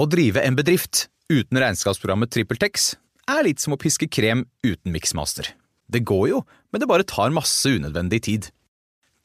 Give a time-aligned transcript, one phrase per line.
[0.00, 2.86] Å drive en bedrift uten regnskapsprogrammet TrippelTex
[3.28, 5.50] er litt som å piske krem uten miksmaster.
[5.92, 6.38] Det går jo,
[6.72, 8.48] men det bare tar masse unødvendig tid.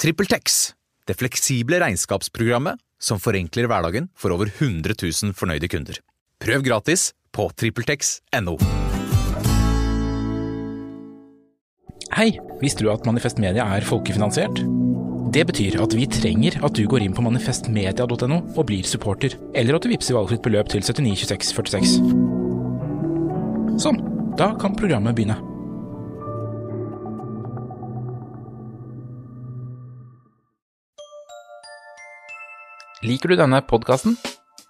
[0.03, 0.73] TrippelTex,
[1.07, 6.01] det fleksible regnskapsprogrammet som forenkler hverdagen for over 100 000 fornøyde kunder.
[6.43, 8.59] Prøv gratis på TrippelTex.no.
[12.19, 14.59] Hei, visste du at Manifest Media er folkefinansiert?
[15.35, 19.75] Det betyr at vi trenger at du går inn på manifestmedia.no og blir supporter, eller
[19.75, 21.97] at du vippser valgfritt beløp til 792646.
[23.83, 23.99] Sånn,
[24.39, 25.35] da kan programmet begynne.
[33.03, 34.15] Liker du denne podkasten?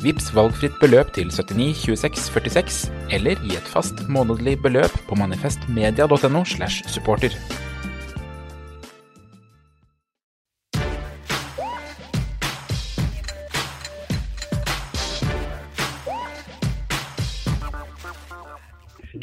[0.00, 2.76] Vips valgfritt beløp til 79 26 46,
[3.12, 7.36] eller gi et fast månedlig beløp på manifestmedia.no slash supporter.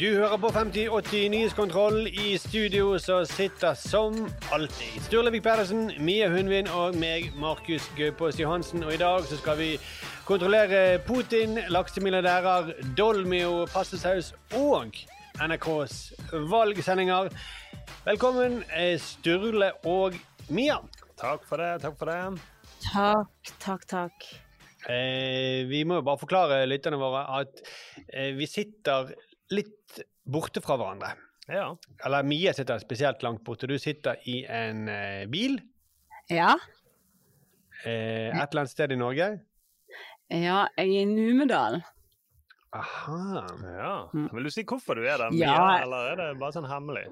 [0.00, 2.06] Du hører på 5080 Nyhetskontroll.
[2.06, 8.84] I studio så sitter som alltid Sturlevik Pedersen, Mia Hundvin og meg, Markus Gaupås Johansen.
[8.84, 9.72] Og i dag så skal vi
[10.28, 14.98] kontrollere Putin, laksemilliardærer, Dolmio, pastasaus og
[15.40, 15.94] NRKs
[16.50, 17.30] valgsendinger.
[18.04, 20.18] Velkommen, eh, Sturle og
[20.52, 20.76] Mia.
[21.16, 21.70] Takk for det.
[21.80, 22.42] Takk for det.
[22.90, 24.28] Takk, takk, takk.
[24.88, 27.64] Eh, vi må jo bare forklare lytterne våre at
[28.12, 29.14] eh, vi sitter
[29.50, 31.14] litt borte fra hverandre.
[31.48, 31.72] Ja.
[32.04, 33.66] Eller Mia sitter spesielt langt borte.
[33.66, 35.56] Du sitter i en eh, bil
[36.28, 36.52] Ja,
[37.86, 39.38] eh, et eller annet sted i Norge.
[40.30, 41.80] Ja, jeg er i Numedal.
[42.76, 43.46] Aha.
[43.64, 43.94] ja.
[44.12, 44.28] Mm.
[44.36, 45.54] Vil du si hvorfor du er der, Ja.
[45.56, 47.06] Mia, eller er det bare sånn hemmelig?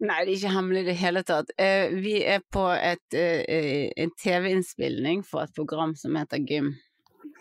[0.00, 1.48] Nei, det er ikke hemmelig i det hele tatt.
[1.58, 6.76] Eh, vi er på et, eh, eh, en TV-innspilling for et program som heter Gym.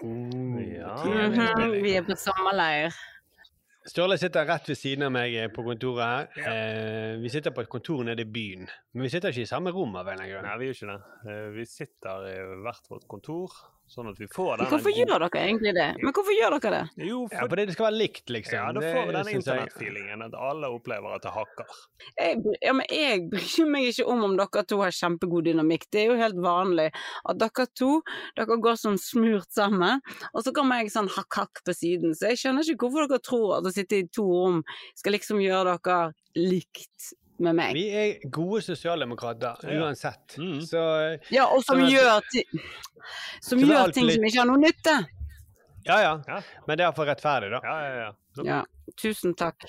[0.01, 0.95] Ja.
[1.05, 2.91] Mhm, Vi er på sommerleir.
[3.87, 6.03] Sturle sitter rett ved siden av meg eh, på kontoret
[6.35, 6.49] her.
[6.51, 8.67] Eh, vi sitter på et kontor nede i byen.
[8.93, 10.49] Men vi sitter ikke i samme rom av en eller annen grunn.
[10.49, 11.31] Nei, vi gjør ikke det.
[11.31, 13.53] Eh, Vi sitter i hvert vårt kontor,
[13.91, 15.87] sånn at vi får denne hvorfor gjør dere egentlig det?
[16.01, 17.07] Men hvorfor gjør dere det?
[17.07, 18.57] Jo, Ja, fordi det skal være likt, liksom.
[18.57, 21.77] Ja, da får vi den internettfeelingen, at alle opplever at det hakker.
[22.17, 25.87] Jeg, ja, men jeg bryr meg ikke om om dere to har kjempegod dynamikk.
[25.93, 27.91] Det er jo helt vanlig at dere to
[28.37, 30.03] dere går sånn smurt sammen,
[30.33, 32.15] og så kommer jeg sånn hakk-hakk på siden.
[32.17, 34.59] Så jeg skjønner ikke hvorfor dere tror at å sitte i to rom
[34.97, 37.73] skal liksom gjøre dere likt med meg.
[37.77, 39.79] Vi er gode sosialdemokrater Ja.
[39.83, 40.37] uansett.
[40.37, 40.61] Mm.
[40.65, 40.81] Så
[41.13, 42.43] eh, Ja, og som Sånn at- gjør, ti
[43.41, 44.95] som gjør ting litt- som ikke har noe nytte.
[45.85, 46.13] ja, ja.
[46.27, 46.41] Ja.
[46.67, 47.59] Men det er for rettferdig, da.
[47.63, 48.43] Ja, ja, ja.
[48.45, 48.63] Ja,
[48.97, 49.61] tusen takk.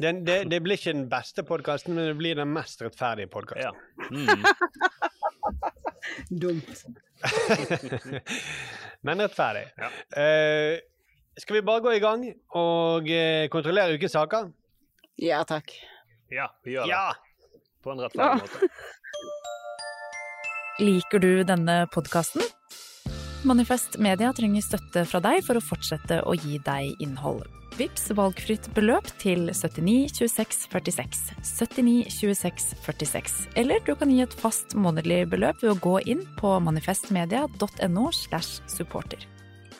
[0.00, 3.62] Det, det, det blir ikke den beste podkasten, men det blir den mest rettferdige podkasten.
[3.62, 3.72] ja.
[4.10, 4.44] Mm.
[6.40, 6.84] Dumt.
[9.06, 9.66] men rettferdig.
[9.76, 9.90] Ja.
[10.16, 10.78] Uh,
[11.40, 12.24] skal vi bare gå i gang
[12.58, 14.50] og eh, kontrollere ukens saker?
[15.20, 15.70] Ja, takk.
[16.30, 16.94] Ja, vi gjør det.
[16.94, 17.12] Ja!
[17.80, 18.68] På en rettferdig måte.
[20.80, 22.44] Liker du denne podkasten?
[23.44, 27.46] Manifest Media trenger støtte fra deg for å fortsette å gi deg innhold.
[27.78, 31.20] Vips valgfritt beløp til 79 26 46.
[31.48, 33.36] 79 26 46.
[33.60, 38.60] Eller du kan gi et fast månedlig beløp ved å gå inn på manifestmedia.no slash
[38.68, 39.24] supporter.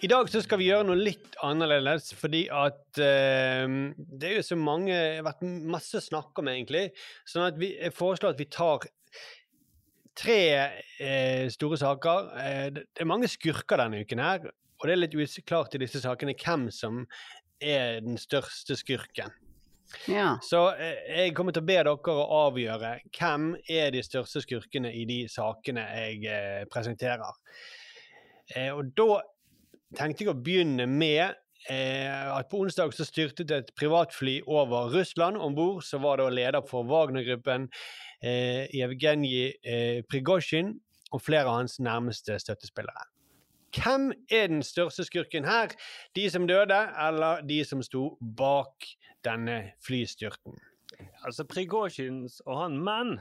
[0.00, 3.66] I dag så skal vi gjøre noe litt annerledes, fordi at eh,
[3.98, 6.86] det er jo så mange Det har vært masse snakk om, egentlig.
[7.28, 8.86] Sånn at vi jeg foreslår at vi tar
[10.16, 10.40] tre
[11.00, 12.30] eh, store saker.
[12.40, 16.00] Eh, det er mange skurker denne uken her, og det er litt uklart i disse
[16.00, 17.04] sakene hvem som
[17.60, 19.36] er den største skurken.
[20.08, 20.38] Ja.
[20.42, 24.92] Så eh, jeg kommer til å be dere å avgjøre hvem er de største skurkene
[24.96, 27.36] i de sakene jeg eh, presenterer.
[28.54, 29.20] Eh, og da
[29.96, 31.36] tenkte jeg å begynne med
[31.70, 35.40] eh, at på onsdag så styrtet et privatfly over Russland.
[35.40, 37.68] Om bord så var det leder for Wagner-gruppen
[38.22, 40.76] eh, Evgenij eh, Prigozjin
[41.10, 43.08] og flere av hans nærmeste støttespillere.
[43.74, 45.70] Hvem er den største skurken her?
[46.18, 48.86] De som døde, eller de som sto bak
[49.26, 50.58] denne flystyrten?
[51.22, 53.14] Altså, Prigozjins og han menn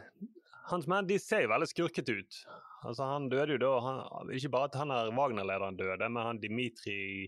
[0.70, 2.40] hans menn de ser jo veldig skurkete ut.
[2.88, 6.40] Altså, Han døde jo da han, Ikke bare at han er Wagner-lederen døde, men han
[6.40, 7.28] Dmitrij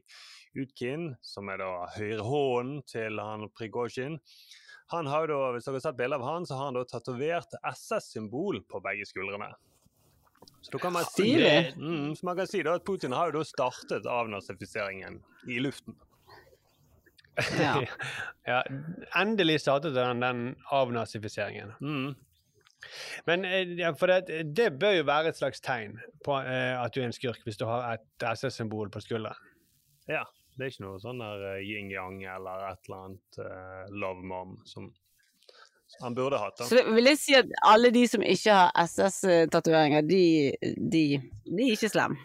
[0.61, 4.19] Utkin, som er da høyrehånden til han Prigozjin
[4.91, 6.85] han har jo da, Hvis dere har sett bilde av han, så har han da
[6.87, 9.53] tatovert SS-symbol på begge skuldrene.
[10.61, 11.73] Så da kan man si, det.
[11.77, 15.95] mm, så man kan si da at Putin har jo da startet avnazifiseringen i luften.
[17.57, 17.77] Ja.
[18.51, 18.63] Ja,
[19.15, 21.71] endelig startet han den avnazifiseringen.
[21.79, 22.15] Mm.
[23.27, 26.93] Men eh, ja, for det, det bør jo være et slags tegn på eh, at
[26.95, 29.49] du er en skurk, hvis du har et SS-symbol på skulderen.
[30.09, 30.23] Ja,
[30.57, 34.57] det er ikke noe sånn der uh, yin-yang eller et eller annet uh, love mom
[34.67, 34.89] som
[36.01, 36.57] han burde hatt.
[36.57, 36.67] da.
[36.67, 40.23] Så det vil jeg si at alle de som ikke har SS-tatoveringer, de,
[40.77, 41.05] de,
[41.45, 42.19] de er ikke slemme.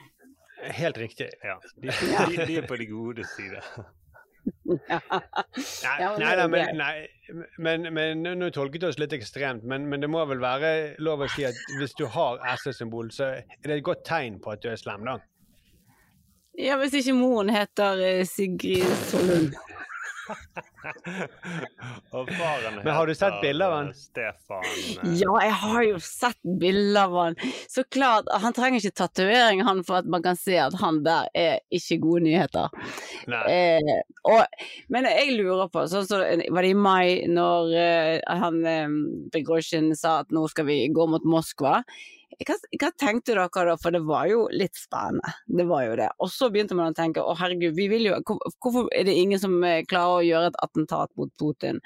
[0.77, 1.29] Helt riktig.
[1.45, 3.61] Ja, de, de, de er på de gode side.
[4.67, 7.07] Nei, nei, nei, men, nei,
[7.63, 10.73] men, men nå- nå tolket du oss litt ekstremt, men, men det må vel være
[11.03, 14.53] lov å si at hvis du har SS-symbol, så er det et godt tegn på
[14.57, 15.19] at du er slem, da.
[16.59, 19.55] Ja, hvis ikke moren heter eh, Sigrid Solund.
[22.17, 23.89] Og faren Men har du sett bilder av han?
[23.91, 27.39] eh, Stefan eh, Ja, jeg har jo sett bilder av han.
[27.73, 31.29] Så klart, han trenger ikke tatovering han for at man kan se at han der
[31.37, 32.73] er ikke gode nyheter.
[33.31, 33.45] Nei.
[33.53, 34.43] Eh, og,
[34.93, 38.99] men jeg lurer på, sånn så var det i mai når uh, han um,
[39.35, 41.81] Prigozjin sa at nå skal vi gå mot Moskva.
[42.37, 45.31] Hva, hva tenkte dere da, for det var jo litt spennende.
[45.47, 46.09] Det var jo det.
[46.21, 49.15] Og så begynte man å tenke å herregud, vi vil jo, hvor- hvorfor er det
[49.17, 51.81] ingen som eh, klarer å gjøre et attentat mot Putin?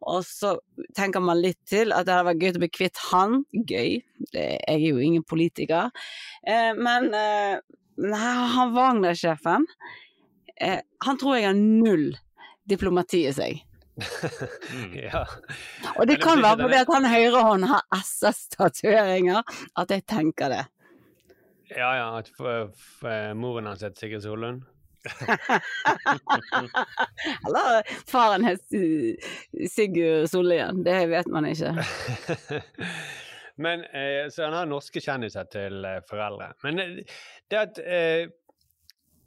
[0.00, 0.54] Og så
[0.96, 3.42] tenker man litt til at det hadde vært gøy å bli kvitt han.
[3.52, 3.98] Gøy.
[4.30, 5.90] Det, jeg er jo ingen politiker.
[6.48, 7.60] Eh, men eh,
[8.16, 9.66] han Wagner-sjefen,
[10.56, 12.14] eh, han tror jeg har null
[12.70, 13.60] diplomati i seg.
[14.96, 15.26] Ja.
[15.98, 19.42] Og det kan være fordi at han høyrehånd har SS-tatoveringer,
[19.76, 20.62] at jeg tenker det.
[21.74, 23.02] ja, ja, at f f
[23.36, 24.64] moren hans heter Sigrid Solund.
[27.46, 28.64] Eller faren het
[29.72, 31.72] Sigurd Sollien, det vet man ikke.
[33.60, 36.52] Men, eh, så han har norske kjendiser til eh, foreldre.
[36.64, 37.16] Men eh,
[37.50, 38.22] det at eh,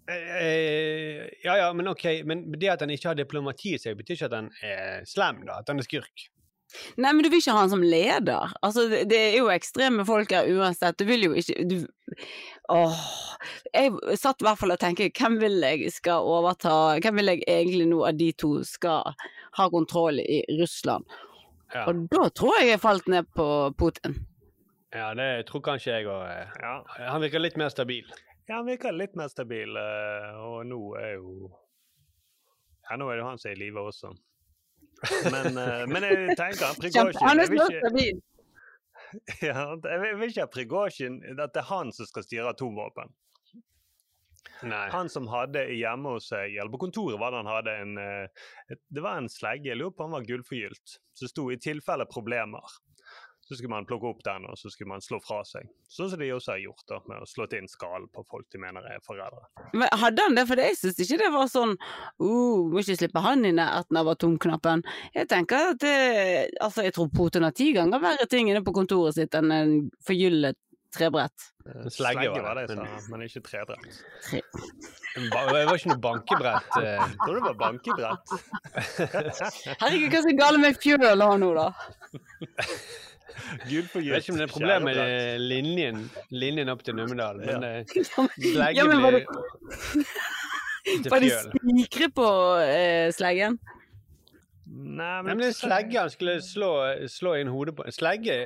[0.10, 2.06] eh, Ja ja, men ok.
[2.26, 5.44] Men det at han ikke har diplomati i seg, betyr ikke at han er slem,
[5.46, 5.60] da?
[5.62, 6.26] At han er skurk?
[6.98, 8.54] Nei, men du vil ikke ha han som leder.
[8.66, 10.98] Altså, det, det er jo ekstreme folk her uansett.
[10.98, 11.76] Du vil jo ikke du,
[12.74, 13.00] Åh.
[13.76, 13.92] Jeg
[14.22, 16.74] satt i hvert fall og tenkte hvem vil jeg skal overta
[17.04, 19.10] Hvem vil jeg egentlig nå av de to skal
[19.58, 21.04] ha kontroll i Russland?
[21.74, 23.48] Ja, Og da tror jeg jeg falt ned på
[23.78, 24.16] Putin.
[24.94, 26.24] ja det tror kanskje jeg òg.
[26.62, 26.76] Ja.
[27.10, 28.06] Han virker litt mer stabil.
[28.48, 31.50] ja, han virker litt mer stabil, eh, og nå er jo
[32.90, 34.14] Ja, nå er det jo han som er i live også.
[35.32, 38.22] Men, eh, men jeg tenker at Prigozjin er.
[39.46, 43.12] Ja, jeg vil- ikke ha Prigozjin at det er han som skal styre atomvåpen.
[44.64, 44.86] Nei.
[44.94, 48.46] Han som hadde hjemme hos seg, eller på kontoret var det han hadde en eh,
[48.96, 52.06] Det var en slegge, jeg lurer på om han var gullforgylt, som sto i tilfelle
[52.10, 52.64] problemer.
[53.44, 55.68] Så skulle man plukke opp den, og så skulle man slå fra seg.
[55.92, 58.62] Sånn som de også har gjort, da, med å slått inn skallen på folk de
[58.64, 59.44] mener er foreldre.
[59.76, 60.46] Men hadde han det?
[60.48, 64.00] For jeg syns ikke det var sånn uh, må ikke slippe han inn i nærheten
[64.08, 64.86] var tomknappen.
[65.14, 65.96] Jeg tenker at det,
[66.64, 69.76] altså jeg tror Putin har ti ganger verre ting inne på kontoret sitt enn en
[70.08, 70.56] forgyllet
[70.94, 71.50] trebrett.
[71.66, 73.96] Eh, Slegge var var det, men- men ikke trebrett.
[74.28, 74.42] Tre.
[75.16, 76.76] Det var ikke noe bankebrett.
[76.84, 77.00] eh.
[77.02, 78.36] Jeg tror det var bankebrett.
[79.82, 81.68] Herregud, hva er så galt med fjøla nå, da?
[83.70, 87.42] Jeg Gud vet ikke om det er problem med eh, linjen, linjen opp til Numedal,
[87.48, 90.06] men sleggen Ja, men var blir det,
[91.04, 92.28] til var det spikre på
[92.64, 93.60] eh, sleggen?
[94.74, 96.72] Nei, Nei, men, men det er slegge han skulle slå,
[97.12, 97.86] slå inn hodet på.
[97.94, 98.38] Slegge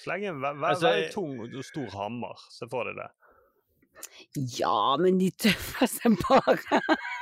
[0.00, 2.40] Sleggen er en Altså, veldig tung og stor hammer.
[2.52, 3.10] Se for deg det.
[4.58, 6.80] Ja, men de tøffer seg bare.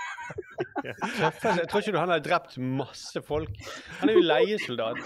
[0.83, 3.51] Jeg tror ikke du han har drept masse folk.
[4.01, 5.01] Han er jo leiesoldat.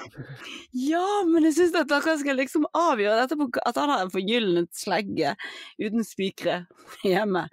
[0.76, 4.12] Ja, men jeg syns at dere skal liksom avgjøre dette på at han har en
[4.14, 5.34] forgyllet slegge
[5.80, 6.62] uten spikre
[7.06, 7.46] hjemme.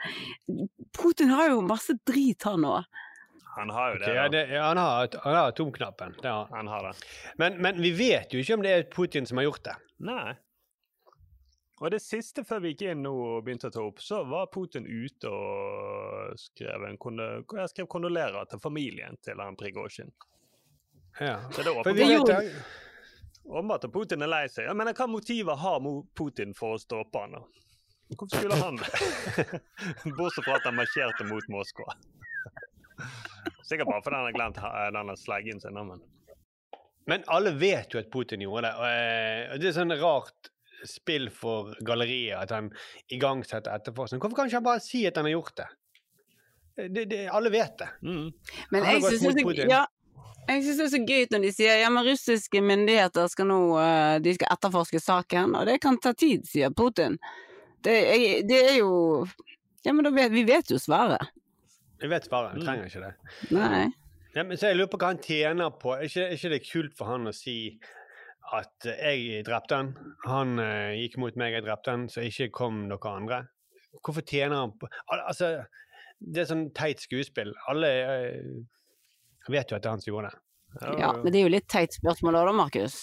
[0.97, 3.01] Putin har jo masse drit, han òg.
[3.55, 4.05] Han har jo det.
[4.05, 4.15] det.
[4.15, 6.15] ja, det, ja, han, har, han har atomknappen.
[6.21, 6.47] Det har.
[6.49, 6.57] han.
[6.63, 6.93] Han har det.
[7.37, 9.75] Men, men vi vet jo ikke om det er Putin som har gjort det.
[10.09, 10.33] Nei.
[11.83, 14.47] Og det siste før vi gikk inn nå og begynte å ta opp, så var
[14.53, 16.95] Putin ute og skrev en
[17.67, 20.13] skrev kondolerer til familien til han Prigozjin.
[21.19, 21.41] Ja.
[21.51, 24.69] Så det åpenbart vet at Putin er lei seg.
[24.69, 25.83] Jeg mener, hva motiver har
[26.15, 27.35] Putin for å stoppe han?
[28.13, 28.87] Hvorfor skulle han det?
[30.17, 31.97] Bortsett fra at han marsjerte mot Moskva.
[33.67, 35.75] Sikkert bare fordi han har glemt ha- denne sleggen sin.
[35.75, 35.99] Men.
[37.11, 38.73] Men alle vet jo at Putin gjorde det.
[38.87, 40.52] Eh, og det er sånn rart
[40.89, 42.71] spill for galleriet at han
[43.13, 44.21] igangsetter etterforskning.
[44.23, 45.69] Hvorfor kan ikke han bare si at han har gjort det?
[46.75, 47.89] det, det alle vet det.
[48.01, 49.85] Men jeg syns det, ja,
[50.47, 53.59] jeg synes det er så gøy når de sier ja, men russiske myndigheter skal nå
[53.79, 57.19] eh, de skal etterforske saken, og det kan ta tid, sier Putin.
[57.83, 58.93] Det, jeg, det er jo
[59.83, 61.33] Ja, men da vet, vi vet jo svaret.
[61.99, 62.55] Vi vet svaret.
[62.55, 63.33] Vi trenger ikke det.
[63.51, 63.89] Nei.
[64.33, 65.91] Ja, men så jeg lurer på hva han tjener på.
[65.97, 67.57] Er ikke, er ikke det kult for han å si
[68.53, 69.93] at jeg drepte han,
[70.27, 73.39] han uh, gikk mot meg, jeg drepte han, så ikke kom noen andre?
[74.03, 75.51] Hvorfor tjener han på Al Altså,
[76.19, 77.53] det er sånn teit skuespill.
[77.71, 80.39] Alle uh, vet jo at det er han som gjorde det.
[80.99, 82.95] Ja, men det er jo litt teit spørsmål da, Markus.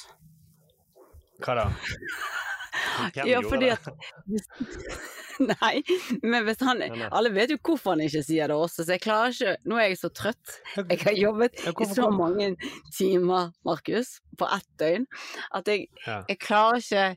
[1.44, 1.66] Hva da?
[3.14, 3.78] Hvem Ja, gjorde fordi det?
[3.78, 5.19] at
[5.50, 5.82] Nei,
[6.22, 6.82] men hvis han.
[7.10, 9.88] Alle vet jo hvorfor han ikke sier det også, så jeg klarer ikke Nå er
[9.90, 10.56] jeg så trøtt.
[10.76, 12.52] Jeg har jobbet i så mange
[12.96, 15.08] timer, Markus, på ett døgn,
[15.56, 17.08] at jeg, jeg klarer ikke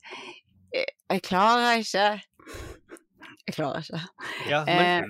[0.73, 2.07] jeg klarer ikke
[3.43, 3.99] Jeg klarer ikke.
[4.47, 5.09] Ja, Eh, men,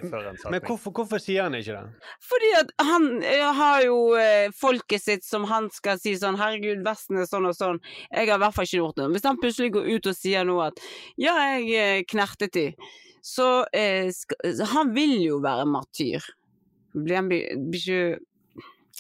[0.50, 2.10] men hvorfor, hvorfor sier han ikke det?
[2.26, 6.82] Fordi at han eh, har jo eh, folket sitt som han skal si sånn 'herregud,
[6.86, 7.78] Vesten er sånn og sånn'.
[8.10, 9.14] Jeg har i hvert fall ikke gjort noe.
[9.14, 10.82] Hvis han plutselig går ut og sier noe at
[11.16, 12.74] 'ja, jeg eh, knertet de',
[13.22, 16.26] så eh, skal, Han vil jo være martyr.
[16.94, 18.18] Blir han ikke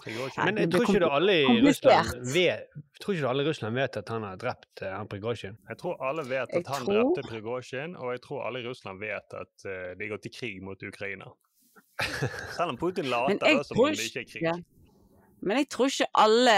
[0.05, 1.45] Men jeg tror ikke alle i.
[1.67, 5.55] Russland vet Tror ikke alle i Russland vet at han har drept uh, Prigozjin?
[5.69, 8.67] Jeg tror alle vet at Jeg han tror- drepte Prigozjin, og jeg tror alle i
[8.67, 11.31] Russland vet at uh, de går til krig mot Ukraina.
[12.57, 14.41] Selv om Putin later som tror om det ikke er krig.
[14.47, 14.55] Ja.
[15.41, 16.57] Men jeg tror ikke alle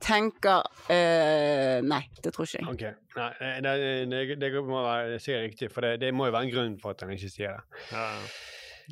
[0.00, 0.62] tenker
[0.94, 2.68] eh, Nei, det tror ikke jeg.
[2.70, 2.84] Ok,
[3.18, 3.32] Nei,
[3.64, 6.76] det, det, det må være sikkert riktig, for det, det må jo være en grunn
[6.82, 7.82] for at han ikke sier det.
[7.92, 8.04] Ja,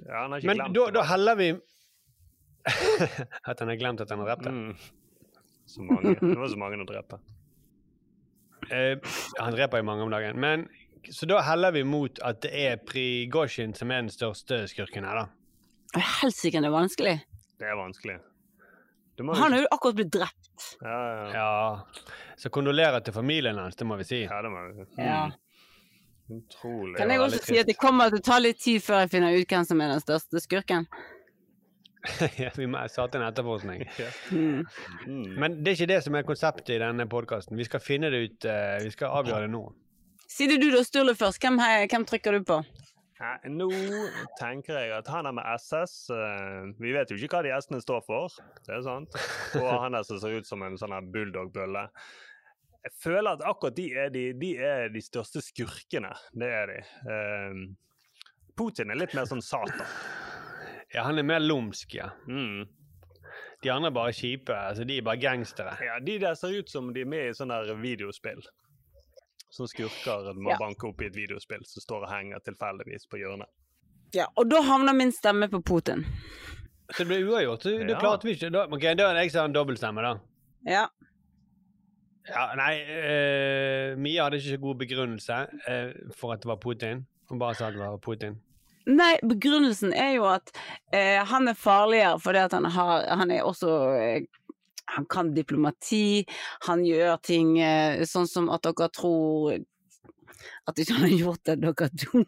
[0.03, 0.95] ja han har ikke Men glemt da, det.
[0.99, 1.49] da heller vi
[3.51, 4.47] At han har glemt at han har drept.
[4.47, 4.77] Mm.
[6.21, 7.19] Det var så mange å drepe.
[8.67, 8.99] Uh,
[9.39, 10.39] han dreper jo mange om dagen.
[10.43, 10.67] Men,
[11.11, 15.23] så da heller vi mot at det er Prigozjin som er den største skurken her,
[15.23, 16.01] da.
[16.21, 17.17] Helsike, det er vanskelig.
[17.61, 18.19] Det er vanskelig.
[19.17, 20.77] Du må Han har jo akkurat blitt drept.
[20.83, 21.27] Ja, ja.
[21.33, 22.15] Ja.
[22.37, 24.23] Så kondolerer til familien hans, det må vi si.
[24.27, 24.87] ja, det må vi.
[25.01, 25.25] Ja.
[26.27, 26.97] Utrolig.
[26.99, 29.37] Kan jeg også si at det kommer til å ta litt tid før jeg finner
[29.39, 30.89] ut hvem som er den største skurken?
[32.43, 33.87] Ja, vi må sette en etterforskning.
[34.31, 34.65] Mm.
[35.07, 35.35] Mm.
[35.39, 37.57] Men det er ikke det som er konseptet i denne podkasten.
[37.59, 39.63] Vi skal finne det ut, uh, vi skal avgjøre det nå.
[40.27, 41.41] Sier du da, Sturle, først.
[41.43, 41.61] Hvem,
[41.91, 42.59] hvem trykker du på?
[43.17, 43.69] Nei, Nå
[44.37, 47.81] tenker jeg at han er med SS eh, Vi vet jo ikke hva de S-ene
[47.81, 48.35] står for,
[48.67, 49.17] det er sant.
[49.57, 51.87] Og han der som ser ut som en sånn bulldog-bølle.
[52.87, 56.13] Jeg føler at akkurat de er de, de er de største skurkene.
[56.37, 56.79] Det er de.
[57.15, 57.65] Eh,
[58.57, 59.89] Putin er litt mer sånn Satan.
[60.95, 62.11] Ja, han er mer lumsk, ja.
[62.29, 62.67] Mm.
[63.63, 64.55] De andre er bare kjipe.
[64.55, 65.77] altså De er bare gangstere.
[65.83, 68.43] Ja, De der ser ut som de er med i sånne der videospill.
[69.51, 70.59] Som skurker må Ja.
[70.61, 73.49] banke opp i et videospill som står og henger tilfeldigvis på hjørnet.
[74.15, 76.05] Ja, og da havner min stemme på Putin.
[76.93, 77.63] Så det ble uavgjort.
[77.63, 77.99] Så det Ja.
[77.99, 78.51] klarte vi ikke.
[78.53, 80.19] Da, ok, da er det jeg som har en dobbeltstemme, da.
[80.67, 80.87] Ja.
[82.29, 87.07] Ja, nei, uh, Mia hadde ikke god begrunnelse uh, for at det var Putin.
[87.31, 88.41] Hun bare sa at det var Putin.
[88.87, 90.53] Nei, begrunnelsen er jo at
[90.95, 94.27] eh, han er farligere fordi at han, har, han er også eh,
[94.95, 96.23] Han kan diplomati,
[96.69, 99.57] han gjør ting eh, sånn som at dere tror
[100.71, 102.23] at ikke han har gjort det, dere to.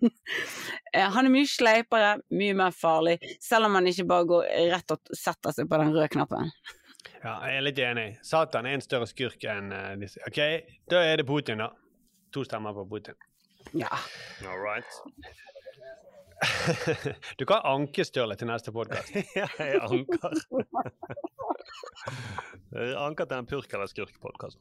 [0.91, 4.95] Eh, han er mye sleipere, mye mer farlig, selv om han ikke bare går rett
[4.95, 6.51] og setter seg på den røde knappen.
[7.23, 8.09] Ja, jeg er litt enig.
[8.27, 10.23] Satan er en større skurk enn eh, disse.
[10.27, 10.41] OK,
[10.91, 11.71] da er det Putin, da.
[12.35, 13.19] To stemmer på Putin.
[13.77, 13.91] Ja.
[14.47, 14.99] All right.
[17.39, 19.15] Du kan anke Sturle til neste podkast.
[19.39, 20.37] ja, jeg anker.
[22.73, 24.61] Jeg anker til en purk- eller skurk-podkast.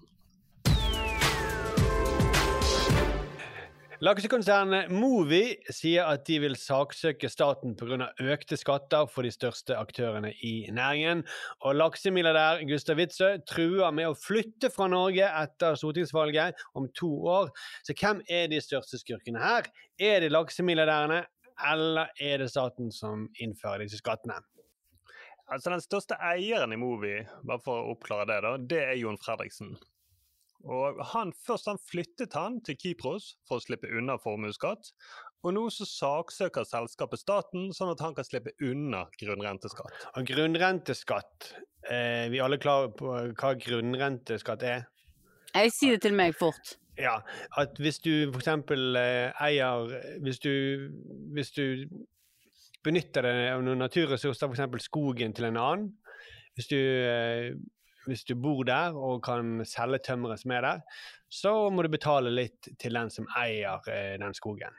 [3.98, 8.12] Laksekonsernet Movi sier at de vil saksøke staten pga.
[8.22, 11.24] økte skatter for de største aktørene i næringen.
[11.66, 17.50] Og laksemilliardær Gustav Witzøe truer med å flytte fra Norge etter stortingsvalget om to år.
[17.82, 19.66] Så hvem er de største skurkene her?
[19.98, 21.24] Er det laksemilliardærene,
[21.66, 24.40] eller er det staten som innfører disse skattene?
[25.48, 29.20] Altså Den største eieren i Movi, bare for å oppklare det, da, det er Jon
[29.22, 29.78] Fredriksen.
[30.68, 34.90] Og han, først han flyttet han til Kypros for å slippe unna formuesskatt.
[35.46, 40.10] Og nå så saksøker selskapet staten, sånn at han kan slippe unna grunnrenteskatt.
[40.18, 41.52] Og grunnrenteskatt
[41.88, 44.88] eh, Vi er alle klar på hva grunnrenteskatt er?
[45.54, 46.76] Jeg sier det til meg fort.
[46.98, 47.20] Ja,
[47.62, 49.92] at hvis du eksempel eh, eier
[50.24, 50.51] Hvis du,
[51.34, 51.86] hvis du
[52.86, 55.88] benytter deg av noen naturressurser, eksempel skogen, til en annen
[56.58, 57.54] Hvis du, eh,
[58.08, 60.84] hvis du bor der og kan selge tømmeret som er der,
[61.30, 64.74] så må du betale litt til den som eier eh, den skogen.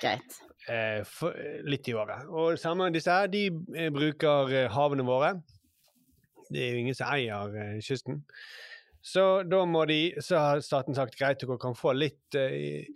[0.00, 0.38] Greit.
[0.66, 1.36] Eh, for,
[1.68, 2.24] litt i året.
[2.32, 3.44] Og det samme disse her, de
[3.92, 5.34] bruker havene våre.
[6.48, 8.24] Det er jo ingen som eier kysten.
[9.00, 12.86] Så da må de, så har staten sagt greit, dere kan få litt eh,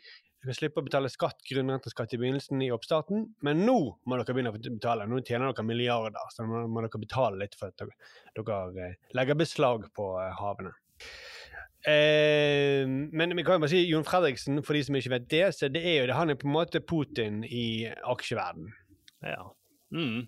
[0.45, 4.35] Dere kan slippe å betale skatt, grunnrenteskatt i begynnelsen i oppstarten, men nå må dere
[4.37, 5.07] begynne å betale.
[5.09, 7.97] Nå tjener dere milliarder, så nå må dere betale litt for at dere,
[8.37, 10.75] dere eh, legger beslag på eh, havene.
[11.89, 15.45] Eh, men vi kan jo bare si Jon Fredriksen, for de som ikke vet det,
[15.57, 18.69] så det er jo det, han er på en måte Putin i aksjeverden.
[19.25, 19.49] Ja.
[19.97, 20.27] Mm.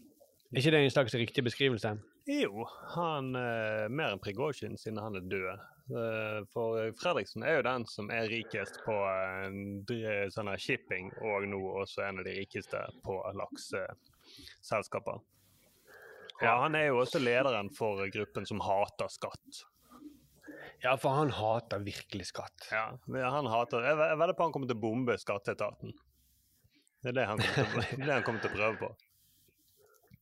[0.48, 1.98] Er ikke det en slags riktig beskrivelse?
[2.26, 2.64] Jo,
[2.96, 5.60] han er mer enn Prigozjin siden han er død.
[5.94, 9.46] Eh, For Fredriksen er jo den som er rikest på eh,
[9.86, 15.22] dr- sånn shipping, og nå også en av de rikeste på lakseselskaper.
[16.42, 19.62] Ja, han er jo også lederen for gruppen som hater skatt.
[20.82, 22.66] Ja, for han hater virkelig skatt.
[22.74, 22.90] Ja,
[23.32, 25.94] han hater Jeg vedder på han kommer til å bombe skatteetaten.
[27.06, 28.90] Det det han kommer til, det er det han kommer til å prøve på.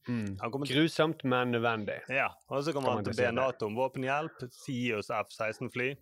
[0.05, 0.35] Til,
[0.69, 2.01] Grusomt, men nødvendig.
[2.13, 3.31] ja, Og så kommer han til å be?
[3.39, 5.95] Nato om våpenhjelp, si oss F-16-fly.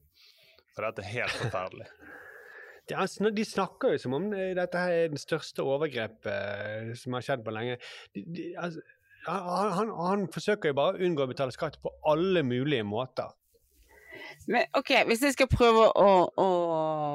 [0.75, 1.87] For dette er helt forferdelig.
[2.91, 7.15] De, sn- de snakker jo som om dette her er den største overgrepet eh, som
[7.15, 7.77] har skjedd på lenge.
[8.11, 8.83] De, de, altså,
[9.29, 13.31] han, han, han forsøker jo bare å unngå å betale skatt på alle mulige måter.
[14.51, 16.09] Men ok, hvis jeg skal prøve å,
[16.43, 16.49] å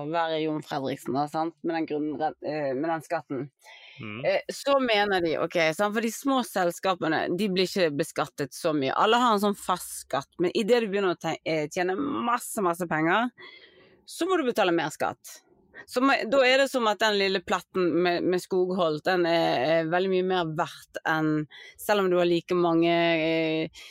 [0.08, 1.58] være Jon Fredriksen da, sant?
[1.68, 3.44] Med, den grunnrent, eh, med den skatten,
[4.00, 4.26] Mm.
[4.26, 8.94] eh, så mener de, ok, for de små selskapene de blir ikke beskattet så mye.
[8.94, 12.88] Alle har en sånn fast skatt, men idet du begynner å eh, tjene masse, masse
[12.90, 13.32] penger,
[14.08, 15.42] så må du betale mer skatt.
[15.86, 19.92] Så da er det som at den lille platten med, med skogholt, den er, er
[19.92, 21.46] veldig mye mer verdt enn
[21.80, 23.86] Selv om du har like mange eh,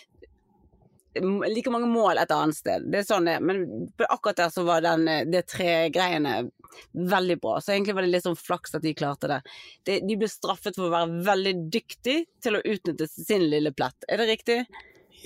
[1.23, 2.87] like mange mål et annet sted.
[2.93, 3.45] Det er sånn det er.
[3.45, 6.51] Men akkurat der så var den, eh, det tre-greiene
[6.93, 7.61] veldig bra.
[7.61, 9.41] Så egentlig var det litt sånn flaks at de klarte det.
[9.89, 14.09] De, de ble straffet for å være veldig dyktig til å utnytte sin lille plett.
[14.09, 14.61] Er det riktig?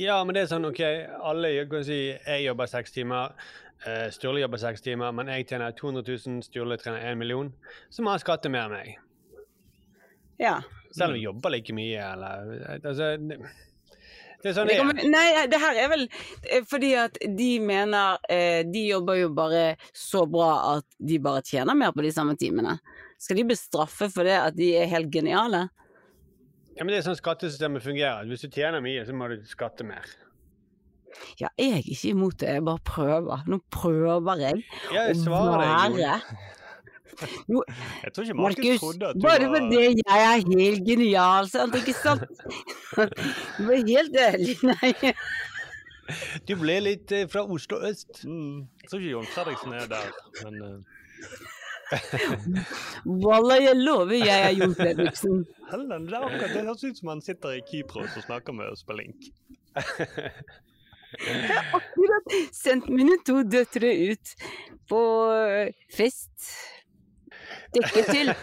[0.00, 0.80] Ja, men det er sånn, ok,
[1.28, 3.34] alle kan si jeg jobber seks timer,
[3.84, 7.50] eh, Sturle jobber seks timer, men jeg tjener 200 000, Sturle tjener 1 million,
[7.90, 8.94] så må han skatte mer enn meg.
[10.40, 10.60] Ja.
[10.94, 13.12] Selv om vi jobber like mye, eller altså,
[14.42, 15.10] det, er sånn Det kommer, er.
[15.12, 19.64] nei, det her er vel eh, fordi at de mener eh, De jobber jo bare
[19.96, 22.78] så bra at de bare tjener mer på de samme timene.
[23.20, 25.66] Skal de bli straffet for det at de er helt geniale?
[26.76, 28.24] Ja, men det er sånn skattesystemet fungerer.
[28.30, 30.06] Hvis du tjener mye, så må du skatte mer.
[31.40, 33.42] Ja, jeg er ikke imot det, jeg bare prøver.
[33.50, 34.62] Nå prøver jeg
[34.94, 36.14] Jeg å være
[37.48, 37.62] Nå,
[38.04, 41.48] Jeg tror ikke Markus Markus, trodde at du bare var fordi jeg er helt genial,
[41.50, 42.24] sant, ikke sant?
[43.58, 45.14] Du var helt ærlig, nei.
[46.48, 48.24] Du ble litt eh, fra Oslo øst.
[48.24, 50.08] mm, Jeg tror ikke Jon Fredriksen er der,
[50.44, 50.78] men uh...
[53.26, 55.44] Walla, jeg lover jeg er Jon Fredriksen.
[55.70, 58.72] Hellen, det, er akkurat, det høres ut som han sitter i Kypros og snakker med
[58.72, 59.30] oss på link.
[61.10, 64.34] Jeg har Akkurat sendt mine to døtre ut
[64.90, 65.00] på
[65.90, 66.30] fest.
[67.76, 68.32] Lykke til.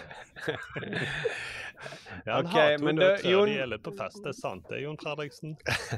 [2.26, 4.18] Ja, han Ok, har to men det- Jon- de er litt på fest.
[4.24, 5.54] Det er sant, det Jon Fredriksen.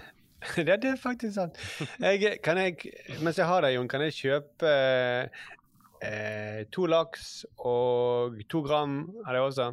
[0.67, 1.55] ja, det er faktisk sant.
[2.03, 2.75] Jeg, kan jeg,
[3.23, 4.73] mens jeg har deg, Jon, kan jeg kjøpe
[6.03, 9.69] eh, to laks og to gram av det også?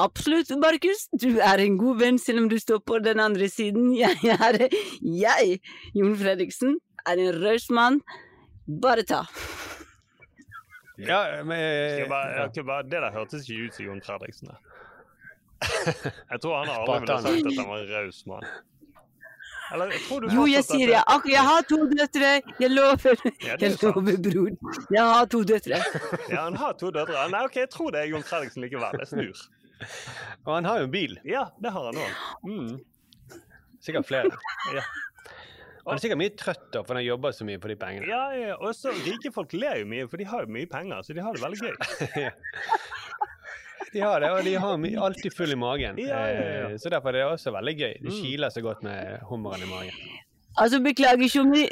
[0.00, 1.08] Absolutt, Markus.
[1.12, 3.90] Du er en god venn, selv om du står på den andre siden.
[4.02, 4.68] Jeg er
[5.02, 5.58] Jeg,
[5.98, 8.00] Jon Fredriksen, er en raus mann.
[8.68, 9.24] Bare ta.
[11.08, 12.48] Ja, men Skal jeg bare, ja.
[12.56, 14.52] jeg bare, det der hørtes ikke ut som Jon Fredriksen.
[16.32, 18.46] Jeg tror han har aldri ville sagt at han var en raus mann.
[19.72, 20.98] Eller jeg tror du Jo, jeg sier det.
[21.08, 22.32] Ak jeg har to døtre.
[22.60, 23.22] Jeg lover.
[23.40, 24.74] Ja, Jeg lover, bror.
[24.92, 25.78] Jeg har to døtre.
[26.28, 27.22] Ja, han har to døtre.
[27.32, 28.98] Nei, ok, jeg tror det er Jon Fredriksen likevel.
[29.00, 29.40] Jeg snur.
[30.44, 31.16] Og han har jo en bil.
[31.24, 32.20] Ja, det har han òg.
[32.44, 32.76] Mm.
[33.82, 34.36] Sikkert flere.
[34.76, 34.84] Ja.
[35.86, 38.06] Han er sikkert mye trøtt da, for han jobber så mye for de pengene.
[38.06, 41.02] Ja, ja, og så rike folk ler jo mye, for de har jo mye penger,
[41.02, 42.30] så de har det veldig gøy.
[43.92, 45.98] De har det, og de har alltid full i magen.
[46.00, 46.68] Ja, ja, ja.
[46.70, 47.90] Eh, Så derfor er det også veldig gøy.
[48.00, 48.22] Det Mm.
[48.22, 49.98] kiler så godt med hummeren i magen.
[50.56, 51.66] Altså, beklager, Tjommi.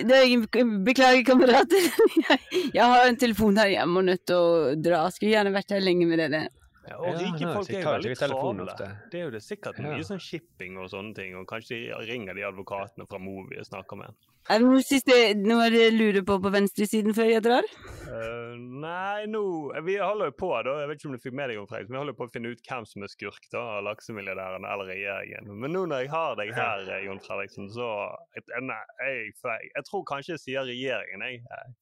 [0.84, 1.80] Beklager, kamerater.
[2.28, 2.38] Jeg,
[2.76, 5.06] jeg har en telefon her hjemme og nødt til å dra.
[5.14, 6.42] Skulle gjerne vært her lenge med dere.
[6.88, 8.74] Ja, og rike ja, folk er jo veldig travle.
[9.12, 9.90] Det er jo det sikkert Ja.
[9.90, 13.66] mye sånn shipping og sånne ting, og kanskje de ringer de advokatene fra Movi og
[13.68, 14.14] snakker med.
[14.48, 17.66] Er det noe siste noe dere lurer på på venstresiden før jeg drar?
[18.08, 19.42] Uh, nei, nå
[19.84, 20.78] Vi holder jo på, da.
[20.80, 22.32] Jeg vet ikke om du fikk med deg om Fredrik, men vi holder på å
[22.32, 25.52] finne ut hvem som er skurk da, av laksemilliardærene eller regjeringen.
[25.60, 27.92] Men nå når jeg har deg her, eh, Jon Fredriksen, så
[28.34, 31.76] jeg, nei, jeg, jeg, jeg tror kanskje jeg sier regjeringen, jeg.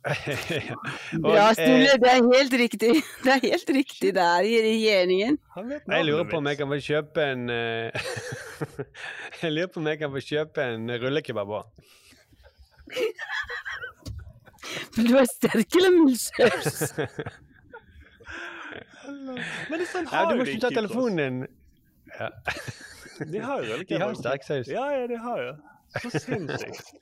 [1.20, 1.90] Og, Bra, Sturle.
[1.92, 2.92] eh, Det er helt riktig.
[3.24, 4.12] Det er helt riktig.
[4.16, 5.36] Det er i regjeringen.
[5.92, 8.08] Jeg lurer på om jeg kan få kjøpe en eh,
[9.42, 11.84] Jeg lurer på om jeg kan få kjøpe en rullekebab òg.
[14.96, 16.92] Vil du ha sterk eller muldsaus?
[19.70, 21.40] Men sånn Ja, du må ikke ta telefonen din.
[22.16, 22.30] Ja.
[23.20, 24.70] De har jo De har sterk saus.
[24.70, 25.52] Ja, ja, de har jo.
[25.98, 26.92] Så sinnssykt.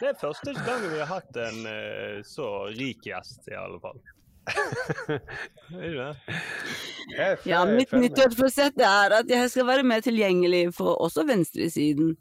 [0.00, 4.02] Det er første gangen vi har hatt en eh, så rik gjest, i alle fall.
[7.46, 12.16] Ja, mitt nyttårsforsett er at jeg skal være mer tilgjengelig for også venstresiden.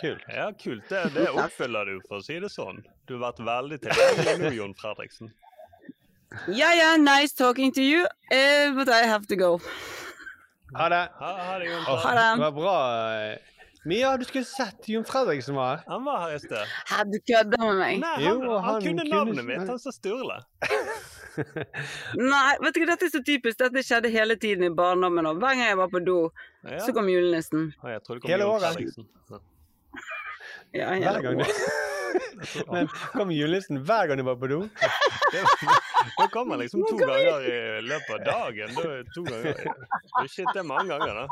[0.00, 0.22] Kult.
[0.32, 0.86] Ja, kult.
[0.88, 2.80] Det, det oppfyller du, for å si det sånn.
[3.06, 5.32] Du har vært veldig tilgjengelig nå, Jon Fredriksen.
[6.54, 9.58] Ja, ja, nice talking to you, uh, but I have to go.
[10.78, 11.02] Ha det.
[11.18, 12.28] Ha, ha det, Jon Ha det.
[12.38, 12.76] det var bra.
[13.84, 15.84] Mia, du skulle sett Jon Fredriksen var her.
[15.88, 16.72] Han var her i sted.
[16.90, 17.94] Her, du kødder med meg?
[18.02, 19.68] Nei, han, Jo, han, han kunne kunne- mitt.
[19.70, 20.36] Han sa Sturle.
[22.32, 23.56] Nei, vet du hva, dette er så typisk.
[23.62, 25.26] Dette skjedde hele tiden i barndommen.
[25.30, 26.18] Og hver gang jeg var på do,
[26.68, 26.80] Ja.
[26.84, 27.70] så kom julenissen.
[27.82, 28.76] Jeg tror det kom Hele året.
[28.76, 29.40] Ja.
[30.74, 31.38] Ja, Hver hele gang.
[31.40, 31.44] du
[32.72, 34.60] Men kom julenissen hver gang du var på do?
[36.18, 38.72] Da kom han liksom to ganger i løpet av dagen.
[38.76, 39.58] Da, er to ganger.
[40.20, 41.26] Er Shit, det er mange ganger, da.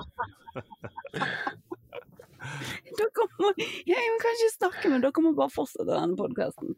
[2.99, 3.53] Dere må,
[3.87, 6.75] jeg kan ikke snakke, men dere må bare fortsette denne podkasten.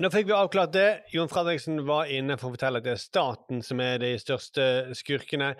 [0.00, 0.88] Nå fikk vi avklart det.
[1.12, 4.64] Jon Fredriksen var inne for å fortelle at det er staten som er de største
[4.96, 5.52] skurkene.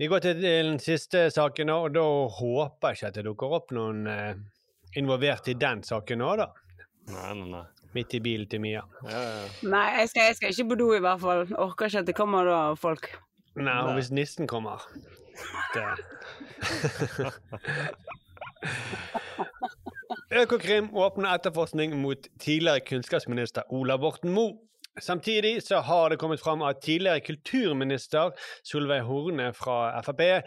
[0.00, 2.06] Vi går til den siste saken, nå, og da
[2.38, 4.40] håper jeg ikke at det dukker opp noen eh,
[4.96, 6.48] involvert i den saken nå, da.
[7.12, 7.64] Nei, nei, nei.
[7.96, 8.84] Midt i bilen til Mia.
[9.04, 9.46] Ja, ja.
[9.68, 11.44] Nei, jeg skal, jeg skal ikke på do i hvert fall.
[11.60, 13.10] Orker ikke at det kommer da folk.
[13.58, 14.84] Nei, og hvis nissen kommer
[15.74, 15.86] det.
[20.38, 24.56] Økokrim åpner etterforskning mot tidligere kunnskapsminister Ola Borten Moe.
[25.00, 28.30] Samtidig så har det kommet fram at tidligere kulturminister
[28.66, 30.42] Solveig Horne fra Frp eh,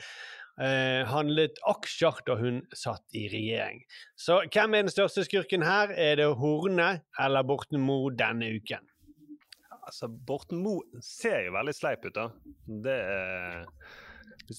[1.08, 3.82] handlet aksjer da hun satt i regjering.
[4.20, 5.94] Så hvem er den største skurken her?
[5.96, 8.84] Er det Horne eller Borten Moe denne uken?
[9.82, 12.28] Altså, Borten Moe ser jo veldig sleip ut, da.
[12.86, 13.66] Det er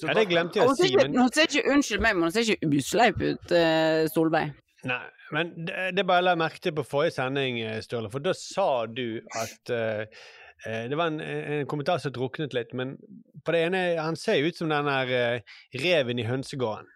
[0.01, 2.53] Ja, det glemte jeg å si, men hun ser ikke, unnskyld meg, men hun ser
[2.55, 4.55] ikke usleip ut, eh, Solveig.
[4.89, 5.03] Nei,
[5.35, 8.35] men det, det bare la jeg merke til på forrige sending, eh, Sturle, for da
[8.37, 10.25] sa du at eh,
[10.63, 12.97] Det var en, en kommentar som druknet litt, men
[13.43, 15.43] på det ene Han ser jo ut som den der
[15.83, 16.87] reven i hønsegården.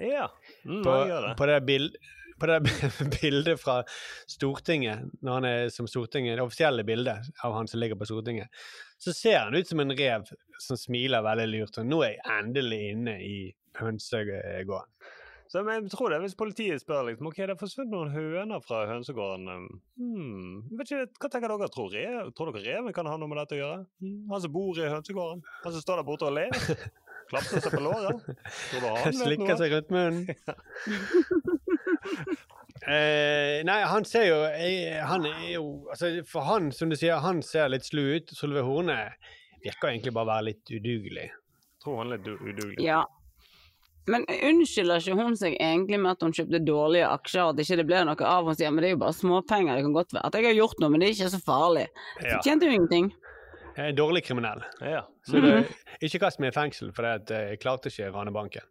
[0.00, 0.30] Ja,
[0.64, 1.34] mm, På, han gjør det.
[1.38, 1.96] på det, bild,
[2.40, 2.60] på det
[3.20, 3.82] bildet fra
[4.30, 8.64] Stortinget, når han er som Stortinget, det offisielle bildet av han som ligger på Stortinget,
[9.04, 10.24] så ser han ut som en rev
[10.62, 11.78] som smiler veldig lurt.
[11.80, 13.36] Og nå er jeg endelig inne i
[13.76, 14.88] hønsegården.
[15.52, 18.86] Så jeg tror det, Hvis politiet spør liksom, ok, det har forsvunnet noen høner fra
[18.88, 19.66] hønsegården um,
[20.00, 21.68] hmm, vet ikke, Hva tenker dere?
[21.74, 23.84] Tror, rev, tror dere reven kan ha noe med dette å gjøre?
[24.02, 25.44] Hmm, han som bor i hønsegården?
[25.66, 26.50] Han som står der borte og ler?
[27.30, 28.24] Klapser seg på låret?
[28.24, 30.26] Tror du han vet Slikker seg rundt munnen.
[32.84, 37.16] Eh, nei, han ser jo jeg, Han er jo altså For han, som du sier,
[37.24, 38.34] han ser litt slu ut.
[38.36, 38.98] Solveig Horne
[39.64, 41.28] virker egentlig bare å være litt udugelig.
[41.84, 42.84] Tror han er litt udugelig.
[42.84, 43.02] Ja.
[44.04, 47.86] Men unnskylder ikke hun seg egentlig med at hun kjøpte dårlige aksjer, at ikke det
[47.88, 48.48] ble noe av?
[48.50, 50.58] Hun sier men det er jo bare småpenger, det kan godt være at jeg har
[50.58, 51.86] gjort noe, men det er ikke så farlig.
[52.18, 52.26] Ja.
[52.26, 53.08] Så tjente jo ingenting.
[53.74, 54.60] Jeg er dårlig kriminell.
[54.84, 55.00] Ja.
[55.26, 55.54] Så det,
[56.04, 58.68] ikke kast meg i fengsel, for jeg klarte ikke å rane banken.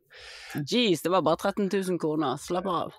[0.62, 2.94] Jeez, det var bare 13 000 kroner, slapp av.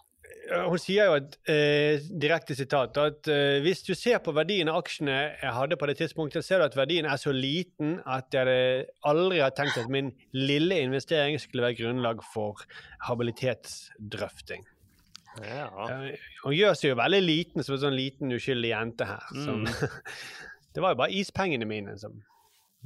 [0.44, 4.82] Hun sier jo at, eh, direkte sitat, at eh, hvis du ser på verdien av
[4.82, 8.84] aksjene jeg hadde på det tidspunktet, ser du at verdien er så liten at jeg
[9.08, 12.60] aldri har tenkt at min lille investering skulle være grunnlag for
[13.08, 14.66] habilitetsdrøfting.
[15.42, 15.66] Ja.
[15.88, 19.24] Eh, Hun gjør seg jo veldig liten som en sånn liten uskyldig jente her.
[19.32, 19.64] Som,
[20.74, 22.20] det var jo bare ispengene mine som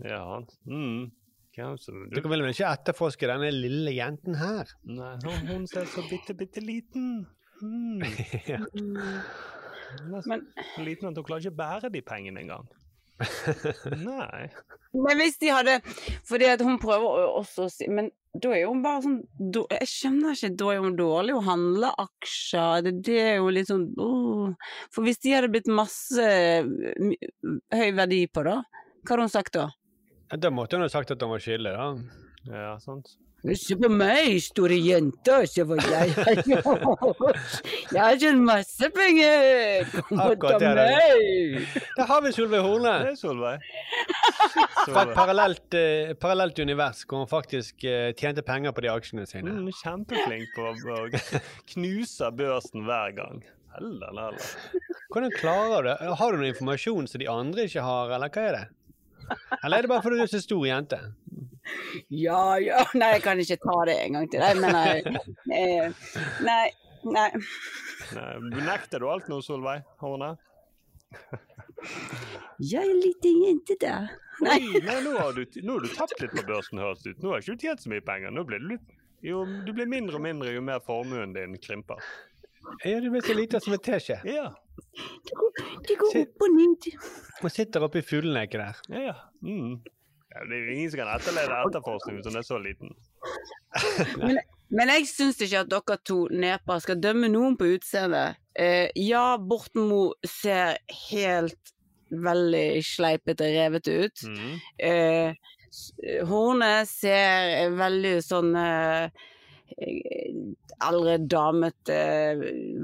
[0.05, 0.23] ja.
[0.69, 1.09] Mm.
[1.59, 4.69] Du, Dere vil vel ikke etterforske denne lille jenten her?
[4.87, 5.17] Nei,
[5.49, 7.25] hun ser så bitte, bitte liten.
[7.63, 8.03] Mm.
[8.49, 8.59] Ja.
[10.29, 10.43] Men,
[10.77, 12.67] Så liten at hun klarer ikke å bære de pengene engang.
[13.99, 14.45] Nei.
[14.95, 15.73] men hvis de hadde
[16.29, 19.17] Fordi at hun prøver også å si Men da er hun bare sånn
[19.57, 22.85] då- Jeg skjønner ikke, da er hun dårlig å handle aksjer.
[22.87, 24.53] Det, det er jo litt sånn åh.
[24.95, 26.29] For hvis de hadde blitt masse
[26.63, 27.19] my-
[27.75, 28.61] høy verdi på, da,
[29.03, 29.67] hva hadde hun sagt da?
[30.39, 31.89] Da måtte hun ha sagt at hun var skyldig, da.
[32.53, 33.17] Ja, sant.
[33.55, 37.37] Se på meg, store jente, se hva jeg har gjort.
[37.95, 39.85] Jeg har tjent masse penger.
[40.09, 40.87] Kom og ta Akkurat det det.
[40.89, 41.85] meg.
[42.01, 42.95] Der har vi Solveig Horne.
[43.05, 43.69] Det er Solveig.
[44.89, 49.27] Fra et parallelt, eh, parallelt univers hvor hun faktisk eh, tjente penger på de aksjene
[49.31, 49.55] sine.
[49.55, 50.99] Mm, kjempeflink på å
[51.75, 53.39] knuse børsen hver gang.
[53.79, 54.51] Heller, heller.
[55.15, 55.97] Hvordan klarer du det?
[56.19, 58.67] Har du noe informasjon som de andre ikke har, eller hva er det?
[59.63, 60.99] Eller er det bare fordi du er så stor jente?
[62.13, 62.83] Ja, ja.
[62.99, 64.45] Nei, jeg kan ikke ta det en gang til.
[64.45, 65.03] deg, men nei,
[66.45, 66.69] Nei.
[67.09, 67.31] Nei.
[68.17, 70.33] Nei, Benekter du alt nå, Solveig Horne?
[72.59, 74.09] Jeg er en liten jente der.
[74.43, 74.59] Nei.
[74.59, 77.23] Oi, nei, nå har, du, nå har du tapt litt på børsen, høres det ut.
[77.23, 78.35] Nå har ikke du tjent så mye penger.
[78.35, 78.95] Nå blir du litt
[79.27, 81.99] jo, du blir mindre og mindre jo mer formuen din krymper.
[82.85, 84.21] Ja, du blir så liten som en teskje.
[84.29, 84.53] Ja.
[85.89, 86.87] Det går opp og ned.
[87.43, 88.83] Man sitter oppe i fugleneket der.
[88.95, 89.17] Ja, ja.
[89.43, 89.81] Mm.
[90.35, 90.45] Ja.
[90.45, 92.95] Det er jo ingen som kan etterlede etterforskning hvis hun er så liten.
[94.27, 94.39] Men,
[94.71, 98.37] men jeg syns ikke at dere to neper skal dømme noen på utseendet.
[98.59, 100.77] Eh, ja, Borten Moe ser
[101.09, 101.73] helt
[102.13, 104.25] veldig sleipete, revete ut.
[104.29, 104.55] Mm.
[104.77, 105.33] Eh,
[105.73, 105.93] s-
[106.29, 109.09] Horne ser veldig sånn eh,
[110.89, 111.99] eldre, damete,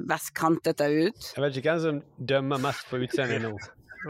[0.09, 1.31] vestkantete ut.
[1.37, 2.01] Jeg vet ikke hvem som
[2.33, 3.55] dømmer mest på utseendet nå.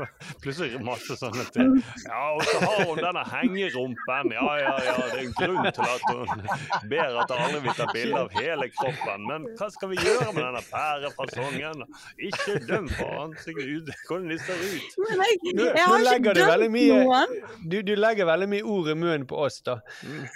[0.43, 1.71] Plutselig masse sånne til.
[2.07, 4.33] Ja, og så har hun denne hengerumpen.
[4.35, 6.45] Ja, ja, ja, det er en grunn til at hun
[6.91, 9.27] ber at alle vil ta bilde av hele kroppen.
[9.31, 11.85] Men hva skal vi gjøre med denne pærefasongen?
[12.31, 14.99] Ikke døm for ansiktet, hvordan de ser ut.
[15.15, 17.37] Jeg, Nå, nå har ikke legger du veldig dømt mye noen.
[17.73, 19.79] du, du legger veldig mye ord i munnen på oss, da.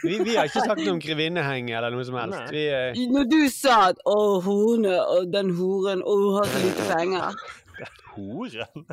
[0.04, 2.52] Vi, vi har ikke sagt noe om grevinneheng eller noe som helst.
[2.54, 6.88] Vi, eh, Når du sa at 'å, horene og den horen, å, har så lite
[6.92, 7.38] penger'.
[8.18, 8.86] Horen?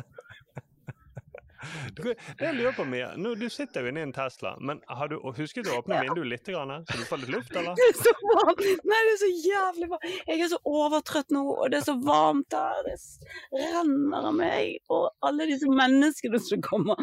[1.96, 5.10] Det jeg lurer på, Mia, nå, du sitter jo inne i en Tesla, men har
[5.10, 7.78] du husket å åpne vinduet litt, grann, så du får litt luft, eller?
[7.78, 8.62] Det er så varmt!
[8.92, 10.12] Nei, det er så jævlig varmt.
[10.26, 12.86] Jeg er så overtrøtt nå, og det er så varmt her.
[12.86, 14.78] Det renner av meg.
[14.92, 17.00] Og alle disse menneskene som kommer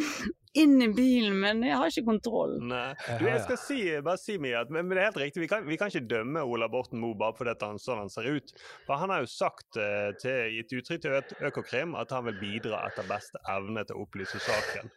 [0.59, 2.55] inn i bilen, men jeg har ikke kontroll.
[2.69, 2.93] Nei.
[3.19, 5.49] Du, jeg skal si, bare si Mia, at, men men det er helt riktig, vi
[5.49, 8.29] kan, vi kan ikke dømme Ola Borten Moe bare fordi dette, han sånn han ser
[8.29, 8.53] ut.
[8.87, 12.83] For han har jo sagt eh, til, gitt uttrykk til Økokrim at han vil bidra
[12.89, 14.91] etter beste evne til å opplyse saken.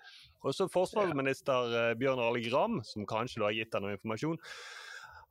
[0.46, 4.36] Og så forsvarsminister eh, Bjørn Arle Gram, som kanskje da har gitt deg noe informasjon,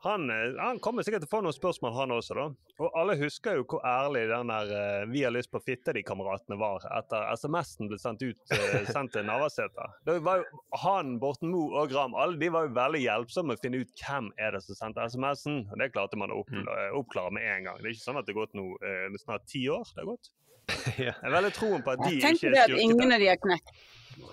[0.06, 2.46] han, eh, han kommer sikkert til å få noen spørsmål, han også, da.
[2.84, 6.58] Og alle husker jo hvor ærlig den der eh, 'Vi har lyst på fitte de'-kameratene
[6.60, 9.90] var etter SMS-en ble sendt ut eh, sendt til Navarsete.
[10.06, 13.60] Det var jo han, Borten Moe og Gram alle de var jo veldig hjelpsomme med
[13.60, 15.62] å finne ut hvem er det som sendte SMS-en.
[15.72, 17.82] Og det klarte man å opp, eh, oppklare med en gang.
[17.82, 19.86] Det er ikke sånn at det har gått nå eh, snart ti år.
[19.96, 20.32] det har gått.
[20.98, 23.74] Jeg er veldig troen på at de ikke er at ingen av de har knekt.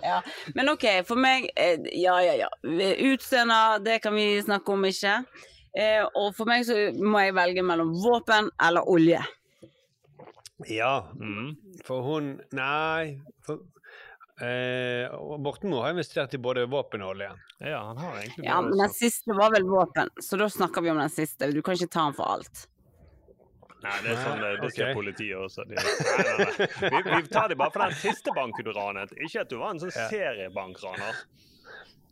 [0.02, 0.20] Ja.
[0.54, 2.50] Men ok, for meg Ja, ja, ja.
[2.62, 5.16] Utseende, det kan vi snakke om, ikke?
[5.72, 9.22] Eh, og for meg så må jeg velge mellom våpen eller olje.
[10.68, 11.56] ja, Mm.
[11.84, 13.20] for hun Nei.
[13.42, 13.58] For,
[14.40, 15.08] eh,
[15.38, 17.30] Morten Moe har investert i både våpen og olje.
[17.58, 20.90] Ja, han har egentlig Ja, men den siste var vel våpen, så da snakker vi
[20.90, 21.50] om den siste.
[21.52, 22.66] Du kan ikke ta den for alt.
[23.82, 24.94] Nei, det er sånn det, det sier okay.
[24.94, 25.64] politiet også.
[25.66, 27.00] De, nei, nei, nei.
[27.02, 29.10] Vi, vi tar det bare for den siste banken du ranet.
[29.18, 31.24] Ikke at du var en sånn seriebankraner.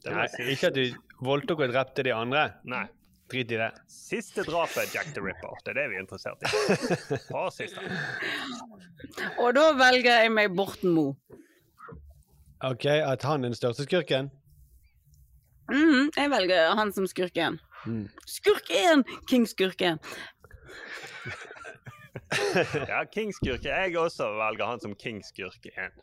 [0.09, 2.49] Nei, ikke at du voldtok og drepte de andre.
[2.64, 2.88] Nei.
[3.31, 3.71] Drit i det.
[3.87, 5.55] Siste drapet Jack the Ripper.
[5.64, 6.51] Det er det vi er interessert i.
[7.35, 7.85] Bare siste.
[9.38, 11.14] Og da velger jeg meg Borten Moe.
[12.66, 14.29] OK, at han er den største skurken?
[15.71, 17.61] Mm, jeg velger han som skurken.
[17.87, 18.09] Mm.
[18.29, 19.07] Skurk én!
[19.31, 20.03] King-skurken.
[22.88, 23.71] Ja, King-skurke.
[23.71, 26.03] Jeg også velger han som King-skurke 1.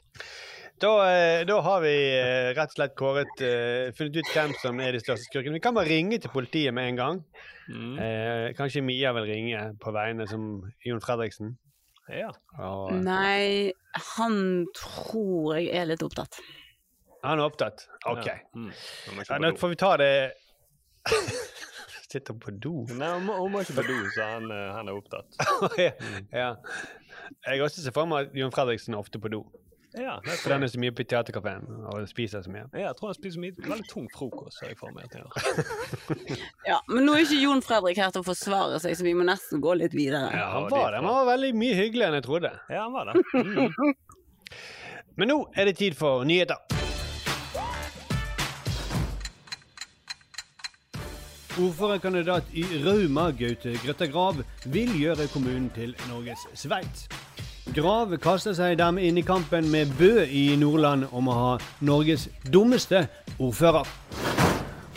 [0.77, 4.77] Da, eh, da har vi eh, rett og slett kåret eh, funnet ut hvem som
[4.85, 5.57] er de største skurkene.
[5.57, 7.21] Vi kan bare ringe til politiet med en gang.
[7.65, 7.95] Mm.
[7.97, 10.45] Eh, kanskje Mia vil ringe på vegne som
[10.85, 11.55] Jon Fredriksen.
[12.13, 12.29] Ja.
[12.61, 13.73] Og, Nei,
[14.13, 14.37] han
[14.77, 16.37] tror jeg er litt opptatt.
[17.25, 17.87] han er opptatt?
[18.05, 18.27] OK.
[18.29, 18.37] Ja.
[18.53, 18.71] Mm.
[19.17, 20.13] Ja, nå får vi ta det
[22.07, 22.85] Sitter på do.
[22.93, 25.41] Nei, hun må, hun må ikke på do, så han, han er opptatt.
[26.43, 26.53] ja.
[27.49, 29.41] Jeg også ser for meg at Jon Fredriksen er ofte på do.
[29.95, 32.65] Ja, For tror han er så mye på teaterkafeen og spiser så mye.
[32.73, 34.59] Ja, jeg tror han spiser mye veldig tung frokost.
[34.61, 35.15] jeg får med at.
[36.69, 39.25] Ja, Men nå er ikke Jon Fredrik her til å forsvare seg, så vi må
[39.27, 40.27] nesten gå litt videre.
[40.35, 41.01] Ja, han var det.
[41.01, 42.51] Han var veldig mye hyggeligere enn jeg trodde.
[42.69, 43.23] Ja, han var det.
[43.33, 43.93] Mm.
[45.17, 46.59] Men nå er det tid for nyheter.
[51.57, 57.07] Ordførerkandidat i Rauma, Gaute Grøtta Grav, vil gjøre kommunen til Norges Sveits.
[57.75, 61.51] Grav kaster seg dermed inn i kampen med Bø i Nordland om å ha
[61.85, 63.07] Norges dummeste
[63.39, 63.87] ordfører.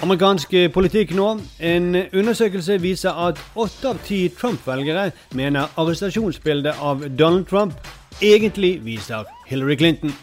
[0.01, 1.35] Amerikansk politikk nå.
[1.59, 7.75] En undersøkelse viser at åtte av ti Trump-velgere mener arrestasjonsbildet av Donald Trump
[8.23, 10.15] egentlig viser Hillary Clinton.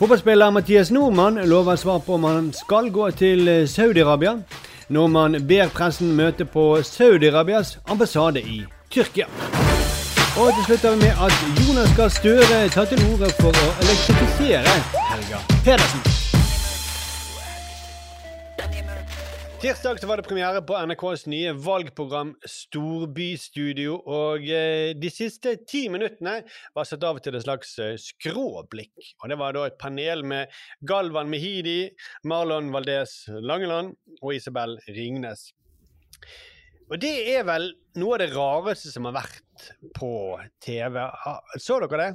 [0.00, 4.40] Fotballspiller Mathias Nordmann lover svar på om han skal gå til Saudi-Arabia.
[4.88, 9.30] Nordmann ber pressen møte på Saudi-Arabias ambassade i Tyrkia.
[10.40, 13.66] Og til slutt har vi med at Jonas Gahr Støre tar til orde for å
[13.84, 14.70] elektrifisere
[15.10, 16.00] Helga Pedersen.
[19.60, 23.98] Tirsdag så var det premiere på NRKs nye valgprogram Storbystudio.
[24.08, 26.38] Og eh, de siste ti minuttene
[26.72, 29.12] var satt av til et slags eh, skråblikk.
[29.20, 30.48] Og det var da et panel med
[30.80, 31.92] Galvan Mehidi,
[32.24, 33.92] Marlon Valdez Langeland
[34.22, 35.50] og Isabel Ringnes.
[36.92, 40.10] Og det er vel noe av det rareste som har vært på
[40.60, 40.98] TV.
[41.00, 42.10] Ah, Så dere det?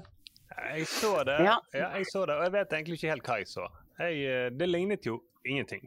[0.58, 1.56] Jeg så det, Ja.
[1.74, 3.66] jeg så det, og jeg vet egentlig ikke helt hva jeg så.
[4.00, 5.84] Jeg, eh, det lignet jo ingenting.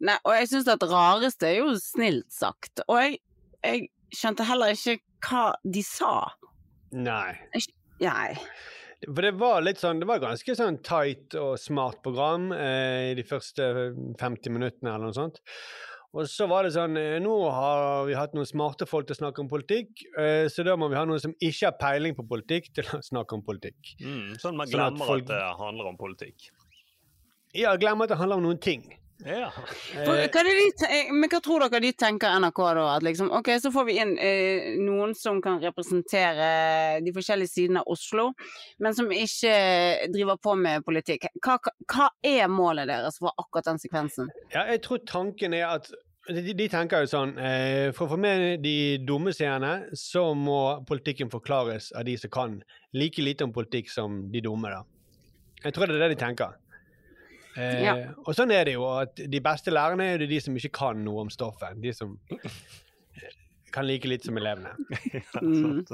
[0.00, 2.80] Nei, og jeg syns at rareste er jo snilt sagt.
[2.88, 3.18] Og jeg,
[3.62, 6.12] jeg skjønte heller ikke hva de sa.
[6.92, 7.34] Nei.
[8.00, 8.34] Nei.
[9.04, 13.14] For det var litt sånn, det var ganske sånn tight og smart program eh, i
[13.18, 13.62] de første
[14.20, 15.40] 50 minuttene eller noe sånt.
[16.10, 19.20] Og så var det sånn eh, Nå har vi hatt noen smarte folk til å
[19.20, 22.24] snakke om politikk, eh, så da må vi ha noen som ikke har peiling på
[22.26, 23.92] politikk, til å snakke om politikk.
[24.02, 26.50] Mm, sånn man Sånn at glemmer folk- at det handler om politikk.
[27.54, 28.82] Ja, glemmer at det handler om noen ting.
[29.24, 29.50] Ja.
[30.04, 30.52] For, de,
[30.88, 32.84] eh, men hva tror dere de tenker NRK da?
[32.96, 37.84] At liksom, ok, så får vi inn eh, noen som kan representere de forskjellige sidene
[37.84, 38.30] av Oslo,
[38.80, 39.54] men som ikke
[40.14, 41.28] driver på med politikk.
[41.44, 41.58] Hva,
[41.90, 44.30] hva er målet deres for akkurat den sekvensen?
[44.54, 45.90] Ja, jeg tror tanken er at
[46.30, 50.80] de, de tenker jo sånn eh, For å få med de dumme seerne, så må
[50.86, 52.58] politikken forklares av de som kan
[52.94, 54.84] like lite om politikk som de dumme, da.
[55.64, 56.56] Jeg tror det er det de tenker.
[57.56, 57.94] Eh, Ja.
[58.26, 61.00] Og sånn er det jo, at de beste lærerne er jo de som ikke kan
[61.04, 61.80] noe om stoffet.
[61.82, 62.18] De som
[63.72, 64.72] kan like litt som elevene.
[65.40, 65.84] Mm.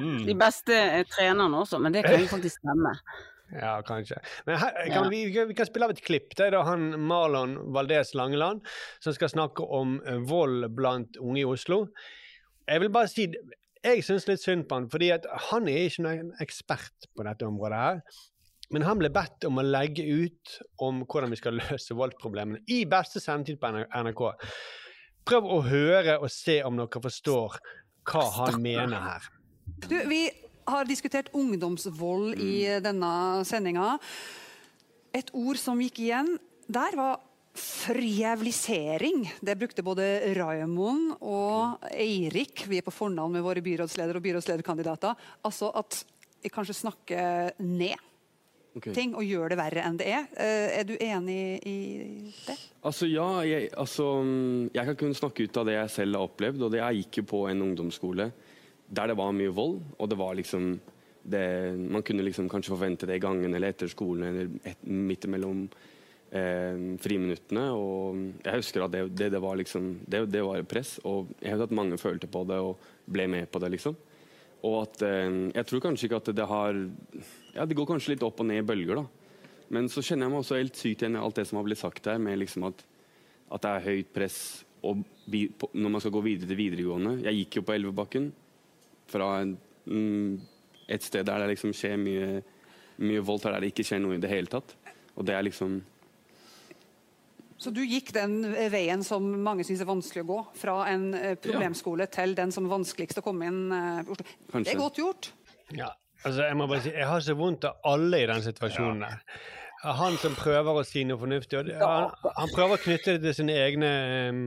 [0.00, 0.24] Mm.
[0.26, 2.92] De beste er trenerne også, men det kan jo faktisk stemme.
[3.54, 4.18] Ja, kanskje.
[4.46, 5.02] Men her, Ja.
[5.10, 6.34] vi, vi kan spille av et klipp.
[6.38, 8.60] Det er da han Marlon Valdez Langeland
[9.02, 11.86] som skal snakke om eh, vold blant unge i Oslo.
[12.70, 13.26] Jeg vil bare si
[13.82, 17.46] jeg syns litt synd på han, fordi at han er ikke noen ekspert på dette
[17.48, 18.02] området her.
[18.70, 22.84] Men han ble bedt om å legge ut om hvordan vi skal løse voldsproblemene i
[22.90, 24.22] beste sendetid på NRK.
[25.26, 27.58] Prøv å høre og se om dere forstår
[28.10, 29.26] hva han mener her.
[29.86, 30.24] Du, vi
[30.70, 33.10] har diskutert ungdomsvold i denne
[33.46, 33.96] sendinga.
[35.16, 36.36] Et ord som gikk igjen
[36.70, 37.18] der, var
[37.60, 39.24] Frjævlisering.
[39.42, 40.04] Det brukte både
[40.38, 42.62] Raymond og Eirik.
[42.70, 45.18] Vi er på fornavn med våre byrådsledere og byrådslederkandidater.
[45.42, 45.98] Altså at
[46.40, 47.98] vi kanskje snakker ned
[48.76, 48.92] Ok.
[48.94, 50.28] ting og gjør det verre enn det er.
[50.38, 51.78] Eh, er du enig i
[52.46, 52.54] det?
[52.86, 56.28] Altså ja, jeg, altså, mm, jeg kan kun snakke ut av det jeg selv har
[56.28, 56.62] opplevd.
[56.62, 58.30] og det, Jeg gikk jo på en ungdomsskole
[58.90, 59.80] der det var mye vold.
[59.98, 60.80] og det var liksom
[61.22, 65.24] det, Man kunne liksom kanskje forvente det i gangen eller etter skolen eller et, midt
[65.26, 65.68] imellom
[66.30, 67.70] eh, friminuttene.
[67.74, 70.98] og Jeg husker at det, det, det var liksom det, det var press.
[71.04, 73.70] og Jeg vet at mange følte på det og ble med på det.
[73.70, 73.96] liksom.
[74.62, 76.84] Og at eh, Jeg tror kanskje ikke at det har
[77.54, 79.06] Ja, det går kanskje litt opp og ned i bølger, da.
[79.70, 81.80] Men så kjenner jeg meg også helt sykt igjen i alt det som har blitt
[81.80, 82.82] sagt her, med liksom at,
[83.54, 84.40] at det er høyt press
[84.86, 87.18] og vi, på, når man skal gå videre til videregående.
[87.26, 88.30] Jeg gikk jo på Elvebakken
[89.10, 90.40] fra en, mm,
[90.90, 92.40] et sted der det liksom skjer mye,
[93.04, 94.74] mye vold, der det ikke skjer noe i det hele tatt.
[95.18, 95.80] Og det er liksom
[97.60, 98.40] Så du gikk den
[98.72, 102.64] veien som mange syns er vanskelig å gå, fra en eh, problemskole til den som
[102.64, 104.64] er vanskeligst å komme inn eh, på Oslo.
[104.64, 105.32] Det er godt gjort.
[105.76, 105.92] Ja,
[106.24, 109.24] altså jeg må bare si, jeg har så vondt av alle i den situasjonen der.
[109.80, 113.36] Han som prøver å si noe fornuftig, det, han, han prøver å knytte det til
[113.38, 113.90] sine egne
[114.28, 114.44] um,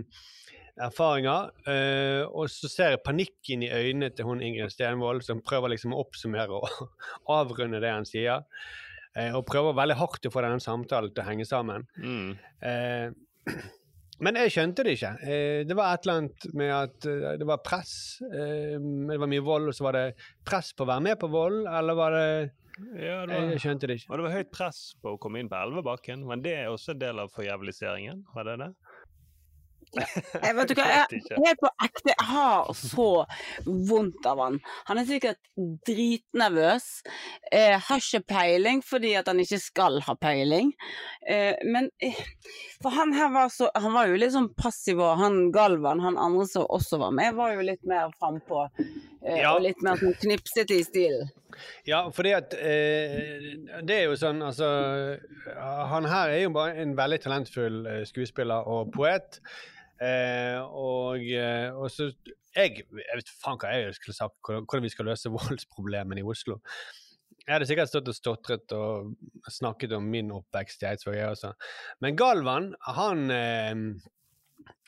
[0.84, 5.74] erfaringer, Uh, og så ser jeg panikken i øynene til hun Ingrid Stenvold, som prøver
[5.74, 6.68] liksom å oppsummere og
[7.40, 8.46] avrunde det han sier,
[9.14, 11.84] Uh, og prøver veldig hardt å få denne samtalen til å henge sammen.
[12.02, 12.32] Mm.
[12.66, 13.12] Eh,
[14.22, 15.12] men jeg skjønte det ikke.
[15.26, 17.94] Eh, det var et eller annet med at eh, det var press.
[18.28, 18.76] Eh,
[19.10, 20.04] det var mye vold, og så var det
[20.46, 22.28] press på å være med på vold, eller var det
[22.98, 24.10] Ja, det Jeg skjønte det ikke.
[24.10, 26.96] og det var høyt press på å komme inn på Elvebakken, men det er også
[26.96, 28.24] en del av forjævliseringen?
[28.34, 28.70] Var det det?
[29.94, 33.08] Jeg vet ikke, jeg, helt på ekte, jeg har så
[33.66, 34.58] vondt av han.
[34.90, 35.40] Han er sikkert
[35.88, 36.88] dritnervøs.
[37.52, 40.74] Eh, har ikke peiling fordi at han ikke skal ha peiling.
[41.30, 42.18] Eh, men eh,
[42.82, 46.18] for han her var så Han var jo litt sånn passiv, og han Galvan, han
[46.20, 48.68] andre som også var med, var jo litt mer frampå.
[49.24, 49.54] Eh, Ja.
[49.56, 51.30] Og litt mer sånn knipsete i stilen.
[51.88, 53.46] Ja, fordi at eh,
[53.86, 54.66] Det er jo sånn, altså
[55.94, 59.40] Han her er jo bare en veldig talentfull eh, skuespiller og poet.
[60.04, 62.10] Eh, og, eh, og så
[62.54, 66.60] jeg, jeg vet faen hva jeg skulle sagt, hvordan vi skal løse voldsproblemene i Oslo.
[67.44, 69.16] Jeg hadde sikkert stått og stotret og
[69.52, 71.18] snakket om min oppvekst i Eidsvåg.
[72.04, 73.86] Men Galvan, han eh,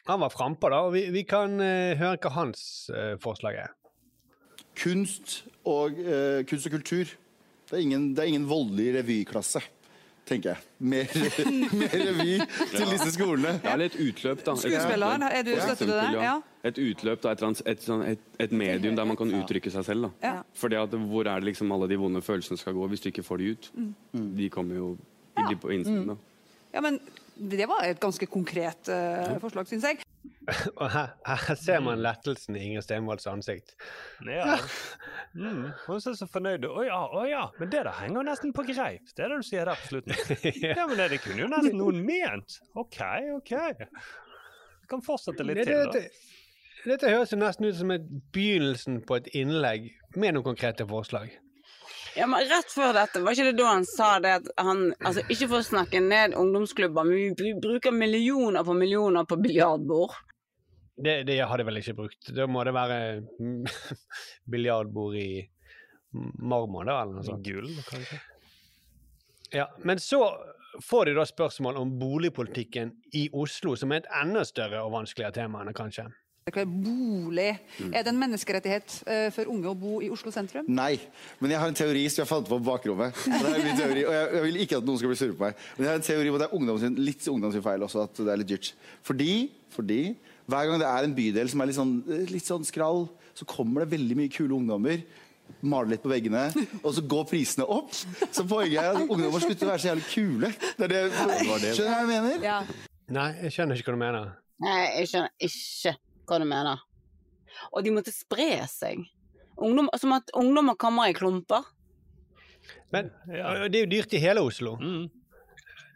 [0.06, 2.62] han var frampå, da, og vi, vi kan eh, høre hva hans
[3.24, 3.74] forslag er.
[4.78, 5.98] Kunst og,
[6.48, 7.12] kunst og kultur.
[7.66, 9.64] Det er, ingen, det er ingen voldelig revyklasse,
[10.26, 10.64] tenker jeg.
[10.80, 11.06] Mer,
[11.80, 12.38] mer revy
[12.72, 13.56] til disse skolene.
[13.64, 14.56] Ja, eller et utløp, da.
[14.60, 16.24] Skuespilleren, er du- støtter du det?
[16.24, 16.36] Ja.
[16.66, 20.08] Et utløp, da, et, et, sånn- et, et medium der man kan uttrykke seg selv.
[20.08, 20.12] Da.
[20.26, 20.38] Ja.
[20.58, 23.24] Fordi at Hvor er det liksom alle de vonde følelsene skal gå hvis du ikke
[23.28, 23.70] får de ut?
[23.78, 24.32] Mm.
[24.40, 24.88] De kommer jo
[25.36, 26.18] De blir på innsiden, da.
[26.74, 27.00] Ja, men
[27.36, 30.02] det var et ganske konkret uh, forslag, syns jeg.
[30.80, 33.76] Og her, her ser man lettelsen i Inger Stenvolds ansikt.
[34.26, 34.58] Ja.
[35.36, 36.70] Mm, hun ser så fornøyd ut.
[36.80, 39.10] Å ja, å ja, men det der henger nesten på greip.
[39.18, 40.14] Det er det du sier der på slutten.
[40.64, 42.56] Ja, men det, det kunne jo nesten noen ment.
[42.80, 43.02] OK,
[43.36, 43.52] OK.
[44.86, 45.92] Vi kan fortsette litt til, da.
[45.92, 46.38] Dette,
[46.86, 51.36] dette høres jo nesten ut som et begynnelsen på et innlegg med noen konkrete forslag.
[52.16, 55.26] Ja, men Rett før dette, var ikke det da han sa det at han altså
[55.28, 60.16] Ikke for å snakke ned ungdomsklubber, men vi bruker millioner på millioner på biljardbord.
[60.96, 62.32] Det, det hadde jeg vel ikke brukt.
[62.36, 63.00] Da må det være
[63.40, 63.66] mm,
[64.52, 65.30] biljardbord i
[66.16, 67.44] marmor, da, eller noe sånt.
[67.46, 68.22] Gull, kanskje?
[69.56, 70.22] Ja, men så
[70.84, 75.36] får de da spørsmål om boligpolitikken i Oslo, som er et enda større og vanskeligere
[75.42, 76.08] tema enn det kanskje.
[76.46, 77.56] Bolig.
[77.90, 80.68] Er det en menneskerettighet eh, for unge å bo i Oslo sentrum?
[80.70, 81.00] Nei,
[81.42, 83.18] men jeg har en teori som jeg fant på på bakrommet.
[83.18, 85.34] Og, det er min teori, og jeg, jeg vil ikke at noen skal bli sure
[85.34, 85.64] på meg.
[85.74, 87.88] Men jeg har en teori på at det er ungdom sin, litt ungdom sin feil
[87.88, 88.70] også, at det er litt dyrt.
[89.10, 89.32] Fordi,
[89.74, 90.00] fordi
[90.46, 91.94] hver gang det er en bydel som er litt sånn,
[92.30, 95.02] litt sånn skrall, så kommer det veldig mye kule ungdommer.
[95.66, 96.48] Maler litt på veggene,
[96.82, 97.92] og så går prisene opp.
[98.34, 100.52] Så poenget er at ungdommer slutter å være så jævlig kule.
[100.78, 102.74] Det er det, skjønner du hva jeg mener?
[103.14, 104.32] Nei, jeg skjønner ikke hva du mener.
[104.66, 106.82] Nei, jeg skjønner ikke hva du mener.
[107.72, 109.06] Og de måtte spre seg.
[109.56, 111.66] Ungdom, som at ungdommer kommer i klumper.
[112.94, 114.76] Men det er jo dyrt i hele Oslo.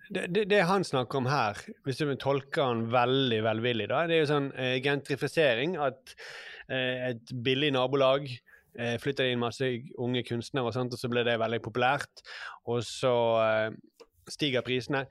[0.10, 4.16] Det, det, det han snakker om her, hvis du tolker han veldig velvillig, da, det
[4.18, 5.76] er jo sånn eh, gentrifisering.
[5.86, 6.16] At
[6.66, 9.70] eh, et billig nabolag eh, flytter det inn masse
[10.02, 12.24] unge kunstnere, og, sånt, og så blir det veldig populært.
[12.66, 13.68] Og så eh,
[14.34, 15.06] stiger prisene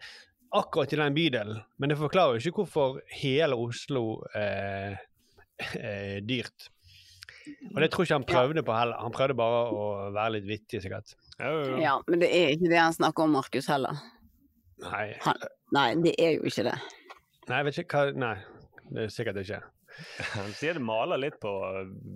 [0.55, 1.63] akkurat i den bydelen.
[1.79, 4.99] Men det forklarer jo ikke hvorfor hele Oslo eh,
[5.79, 6.73] er dyrt.
[7.71, 8.99] Og det tror ikke han prøvde på heller.
[9.01, 11.15] Han prøvde bare å være litt vittig, sikkert.
[11.39, 14.01] Ja, men det er ikke det han snakker om, Markus, heller.
[14.85, 15.09] Nei.
[15.25, 16.77] Han, nei, det er jo ikke det.
[17.49, 18.37] Nei, jeg vet ikke hva Nei,
[18.93, 19.61] det er sikkert ikke.
[20.37, 21.51] Han sier det maler litt på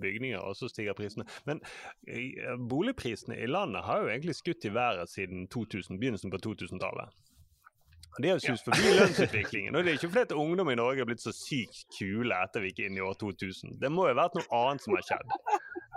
[0.03, 1.25] bygninger, og så stiger prisene.
[1.49, 1.59] Men
[2.07, 7.19] eh, boligprisene i landet har jo egentlig skutt i været siden 2000, begynnelsen på 2000-tallet.
[8.13, 9.75] Og Det er jo sus forbi lønnsutviklingen.
[9.75, 12.69] Og det er ikke fordi ungdom i Norge er blitt så sykt kule etter vi
[12.69, 13.79] gikk inn i år 2000.
[13.81, 15.33] Det må jo ha vært noe annet som har skjedd.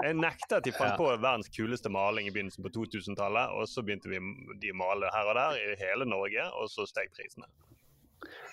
[0.07, 0.97] Jeg nekter at de fant Ja.
[1.01, 4.21] på verdens kuleste maling i begynnelsen på 2000-tallet, og så begynte vi
[4.63, 7.49] de å male her og der i hele Norge, og så steg prisene.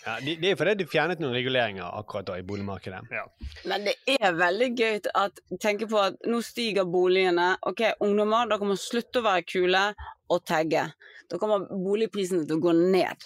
[0.06, 3.06] Ja, de, det er fordi de fjernet noen reguleringer akkurat da i boligmarkedet.
[3.70, 7.54] Men det er veldig gøy at tenke på at nå stiger boligene.
[7.70, 9.86] Ok, ungdommer, dere må slutte å være kule
[10.30, 10.89] og tagge.
[11.32, 13.24] Da kommer boligprisene til å gå ned.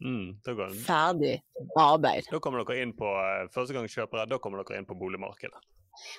[0.00, 1.34] Mm, da, går, Ferdig
[1.76, 2.30] arbeid.
[2.30, 5.58] da kommer dere inn på eh, førstegangskjøpere, da kommer dere inn på boligmarkedet.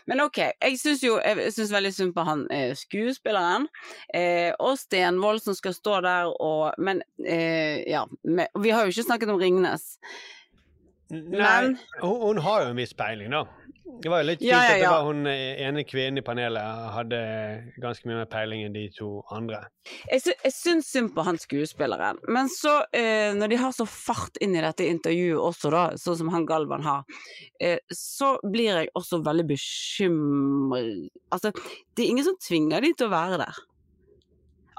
[0.09, 3.67] Men ok, jeg syns jo jeg synes veldig synd på han eh, skuespilleren.
[4.13, 8.05] Eh, og Stenvold som skal stå der og Men eh, ja.
[8.23, 9.97] Vi har jo ikke snakket om Ringnes.
[11.11, 13.43] Nei, hun, hun har jo en viss peiling, da.
[14.01, 14.91] Det var jo litt fint Ja, ja, at det ja.
[14.93, 17.19] var hun eh, ene kvinnen i panelet hadde
[17.81, 19.59] ganske mye mer peiling enn de to andre.
[20.07, 23.87] Jeg, sy jeg syns synd på han skuespilleren, men så, eh, når de har så
[23.89, 27.03] fart inn i dette intervjuet også, da, sånn som han Galvan har,
[27.59, 31.51] eh, så blir jeg også veldig bekymret Altså,
[31.95, 33.59] det er ingen som tvinger de til å være der.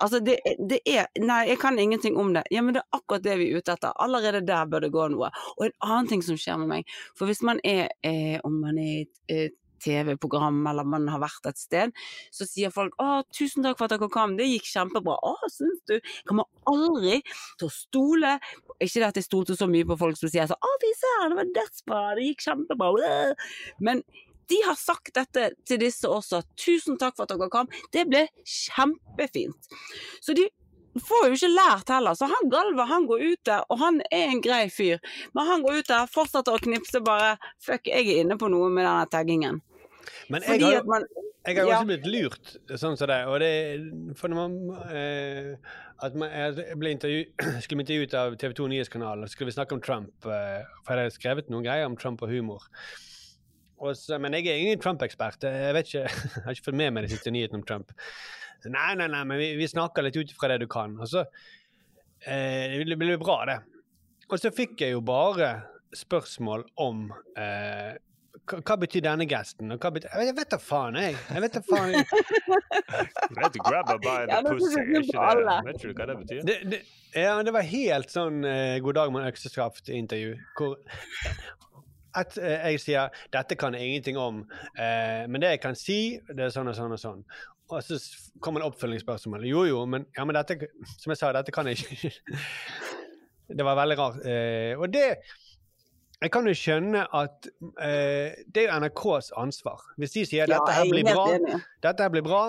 [0.03, 2.44] Altså, det, det er Nei, jeg kan ingenting om det.
[2.50, 3.94] Ja, men det er akkurat det vi er ute etter.
[4.03, 5.30] Allerede der bør det gå noe.
[5.57, 8.78] Og en annen ting som skjer med meg, for hvis man er eh, Om man
[8.80, 11.94] er i et TV-program eller man har vært et sted,
[12.34, 15.18] så sier folk 'Å, tusen takk for at dere kom, det gikk kjempebra'.
[15.18, 15.98] 'Å, syns du?'
[16.28, 17.20] Kommer aldri
[17.59, 18.36] til å stole
[18.78, 21.32] ikke det at jeg stolte så mye på folk som sier sånn 'Å, fy søren,
[21.32, 23.34] det var dødsbra, det gikk kjempebra', øh».
[23.80, 24.05] men
[24.53, 26.42] de har sagt dette til disse også.
[26.57, 27.70] 'Tusen takk for at dere kom'.
[27.94, 29.72] Det ble kjempefint.
[30.20, 30.48] Så de
[31.00, 32.16] får jo ikke lært heller.
[32.18, 35.00] Så han Galva han går ut der, og han er en grei fyr.
[35.34, 38.68] Men han går ut der, fortsetter å knipse bare 'fuck, jeg er inne på noe
[38.68, 39.61] med denne taggingen'.
[40.28, 41.05] Men jeg har, man
[41.46, 41.78] jeg har jo Ja.
[41.80, 43.26] også blitt lurt sånn som det.
[43.26, 44.55] Og det for når man,
[44.94, 45.57] eh,
[46.03, 47.24] at man, jeg ble intervju,
[47.62, 50.12] skulle bli intervjuet av TV 2 Nyhetskanal, og skulle vi snakke om Trump.
[50.26, 52.62] Eh, for jeg hadde skrevet noen greier om Trump og humor.
[53.83, 55.49] Men jeg er ingen Trump-ekspert.
[55.49, 56.05] Jeg vet ikke,
[56.37, 57.93] jeg har ikke fått med meg de siste nyhetene om Trump.
[58.62, 60.95] Så, nei, nei, nei, men vi, vi snakker litt ut ifra det du kan.
[61.03, 61.24] Og så
[62.26, 63.59] eh, det blir bra, det.
[64.30, 65.51] Og så fikk jeg jo bare
[65.93, 67.99] spørsmål om eh,
[68.49, 69.74] hva, hva betyr denne gesten?
[69.74, 71.16] Og hva betyr, jeg vet da faen, jeg.
[71.35, 71.97] jeg vet da faen.
[73.43, 75.59] Vet grab her by the pussy, jeg ikke det?
[75.68, 76.45] Vet du hva det betyr?
[76.49, 76.80] Det, det,
[77.12, 80.39] ja, men det var helt sånn eh, God dag med økseskaft-intervju.
[82.14, 84.44] At eh, jeg sier 'dette kan jeg ingenting om',
[84.78, 87.24] eh, men det jeg kan si, det er sånn og sånn og sånn.
[87.72, 87.98] Og så
[88.40, 89.46] kommer en oppfølgingsspørsmål.
[89.48, 92.12] Jo, jo, men, ja, men dette Som jeg sa, dette kan jeg ikke.
[93.56, 94.20] Det var veldig rart.
[94.24, 95.16] Eh, og det
[96.22, 97.48] Jeg kan jo skjønne at
[97.82, 99.80] eh, det er jo NRKs ansvar.
[99.98, 102.42] Hvis de sier 'dette her er blir bra', dette her blir bra.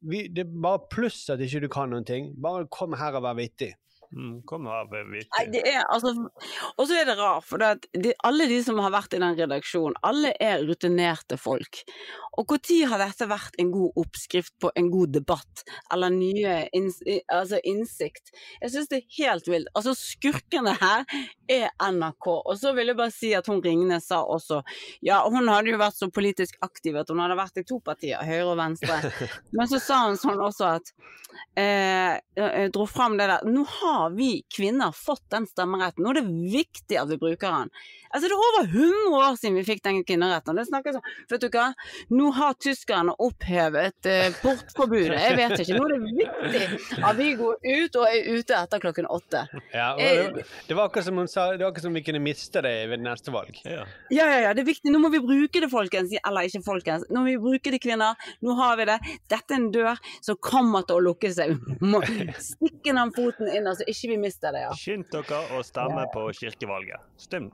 [0.00, 2.32] Vi, det er bare pluss at ikke du kan noen ting.
[2.42, 3.74] Bare kom her og vær vittig.
[4.14, 5.26] Mm, her og.
[5.34, 6.12] Nei, det er altså
[6.76, 9.36] Og så er det rart, for det de, alle de som har vært i den
[9.38, 11.82] redaksjonen, alle er rutinerte folk.
[12.36, 16.98] Og når har dette vært en god oppskrift på en god debatt, eller nye inns,
[17.32, 18.32] altså innsikt?
[18.60, 19.70] Jeg syns det er helt vilt.
[19.78, 21.06] Altså, skurkene her
[21.50, 22.28] er NRK.
[22.36, 24.60] Og så vil jeg bare si at hun Ringnes sa også
[25.04, 28.20] Ja, hun hadde jo vært så politisk aktiv at hun hadde vært i to partier,
[28.26, 29.00] Høyre og Venstre.
[29.56, 30.92] Men så sa hun sånn også at
[31.58, 36.20] eh, jeg dro fram det der Nå har vi kvinner fått den stemmeretten, nå er
[36.20, 36.26] det
[36.56, 37.72] viktig at vi bruker den.
[38.10, 40.56] Altså Det er over 100 år siden vi fikk den kvinneretten.
[40.56, 41.66] Det snakkes om, vet du hva,
[42.16, 45.18] Nå har tyskerne opphevet eh, portforbudet.
[45.20, 45.76] Jeg vet ikke.
[45.76, 49.42] Nå er det viktig at vi går ut og er ute etter klokken åtte.
[49.74, 52.62] Ja, det, det var akkurat som hun sa, det var akkurat som vi kunne miste
[52.64, 53.58] det ved neste valg.
[53.66, 53.84] Ja,
[54.14, 54.92] ja, ja, det er viktig.
[54.94, 56.14] Nå må vi bruke det, folkens.
[56.22, 57.06] Eller ikke folkens.
[57.10, 58.16] Nå må vi bruke det, kvinner.
[58.44, 58.98] Nå har vi det.
[59.28, 61.56] Dette er en dør som kommer til å lukke seg.
[62.46, 64.60] Stikke den foten inn, så ikke vi mister det.
[64.66, 64.72] ja.
[64.76, 67.00] Skynd dere å stemme på kirkevalget.
[67.16, 67.50] Stem.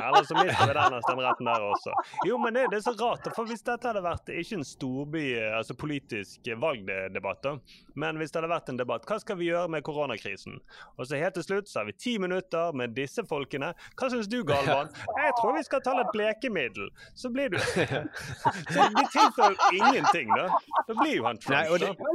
[0.00, 1.92] Eller så mister vi denne stemmeretten der også.
[2.28, 5.24] Jo, men det, det er så rart, for hvis dette hadde vært ikke en storby,
[5.58, 7.56] altså politisk valgdebatt, da,
[8.00, 10.60] men hvis det hadde vært en debatt, hva skal vi gjøre med koronakrisen?
[10.96, 13.72] Og så helt til slutt så har vi ti minutter med disse folkene.
[13.98, 14.88] Hva syns du, Galvan?
[15.18, 16.88] Jeg tror vi skal ta litt blekemiddel.
[17.18, 20.46] Så blir du Så de tilfører ingenting, da.
[20.88, 22.10] Da blir jo han Trump, Nei, og det- da.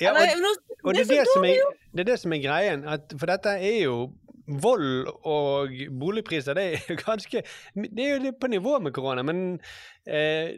[0.00, 0.46] Ja, og,
[0.84, 1.60] og det, er det som er,
[1.92, 2.84] det er det som er greien.
[2.88, 4.00] At, for dette er jo
[4.50, 7.42] Vold og boligpriser, det er jo ganske
[7.74, 9.60] Det er jo litt på nivå med korona, men
[10.06, 10.56] eh,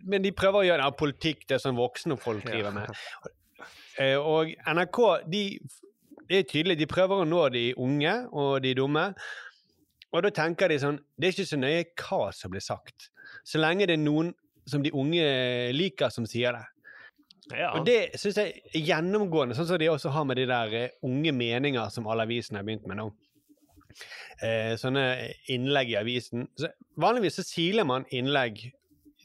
[0.00, 2.94] Men de prøver å gjøre det av politikk, det sånn voksne folk driver med.
[4.00, 5.42] Eh, og NRK, de
[6.28, 9.04] Det er tydelig, de prøver å nå de unge og de dumme.
[10.12, 13.10] Og da tenker de sånn Det er ikke så nøye hva som blir sagt,
[13.44, 14.32] så lenge det er noen
[14.68, 15.28] som de unge
[15.72, 16.64] liker, som sier det.
[17.54, 17.70] Ja.
[17.78, 20.90] Og det syns jeg er gjennomgående, sånn som de også har med de der eh,
[21.06, 23.06] unge meninger som alle avisene har begynt med nå.
[24.44, 25.04] Eh, sånne
[25.50, 26.44] innlegg i avisen.
[26.60, 26.68] Så
[27.00, 28.60] vanligvis så siler man innlegg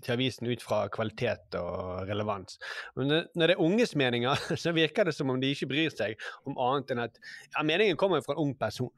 [0.03, 2.57] til avisen ut fra kvalitet og relevans.
[2.95, 5.91] Men når- når det er unges meninger, så virker det som om de ikke bryr
[5.93, 6.15] seg
[6.45, 7.19] om annet enn at
[7.55, 8.91] ja, meningen kommer jo fra en ung person.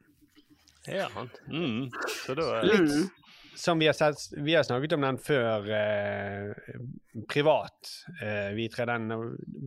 [0.86, 1.08] Ja,
[1.50, 1.90] mm.
[2.24, 2.68] Så da er...
[2.70, 3.10] Litt
[3.56, 6.74] som vi har, sett, vi har snakket om den før eh,
[7.28, 7.92] privat,
[8.22, 8.86] eh, vi tre.
[8.88, 9.08] Den,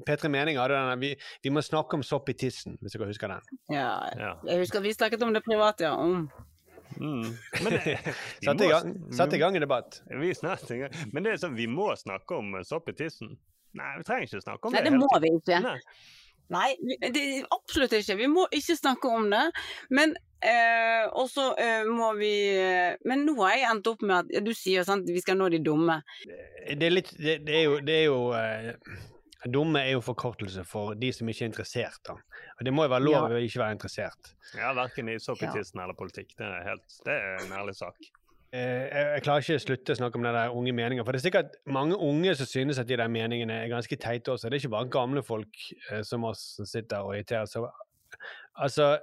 [0.08, 1.14] P3 Mening hadde den vi,
[1.44, 3.58] vi må snakke om sopp i tissen, hvis dere husker den.
[3.74, 3.92] Ja,
[4.48, 5.96] jeg husker vi snakket om det privat, ja.
[5.98, 6.30] Mm.
[6.98, 7.26] Mm.
[7.64, 7.98] Men det,
[8.42, 10.02] i satte i gang en debatt.
[10.10, 10.96] Vi gang.
[11.14, 13.38] Men det er sånn, vi må snakke om sopp i tissen.
[13.78, 14.94] Nei, vi trenger ikke snakke om Nei, det.
[14.94, 15.60] det må vi ikke.
[15.66, 15.78] Nei.
[16.50, 16.74] Nei,
[17.14, 17.24] det,
[17.54, 18.16] absolutt ikke.
[18.18, 19.44] Vi må ikke snakke om det.
[19.94, 24.34] Men eh, også eh, må vi eh, Men nå har jeg endt opp med at
[24.34, 26.00] ja, du sier sant, vi skal nå de dumme.
[26.26, 28.74] Det er litt Det, det er jo, det er jo eh,
[29.48, 32.02] Dumme er jo forkortelse for de som ikke er interessert.
[32.04, 32.18] Da.
[32.60, 33.38] Og det må jo være lov Ja.
[33.38, 34.34] å ikke være interessert.
[34.58, 35.54] Ja, verken i sopp Ja.
[35.56, 36.34] eller politikk.
[36.36, 37.96] Det er, helt, det er en ærlig sak.
[38.50, 41.06] Eh, jeg, klarer ikke å slutte å snakke om det der unge meninger.
[41.06, 44.34] For det er sikkert mange unge som synes at de der meningene er ganske teite
[44.34, 44.50] også.
[44.50, 47.70] Det er ikke bare gamle folk eh, som oss som sitter og irriterer seg.
[48.60, 48.96] Altså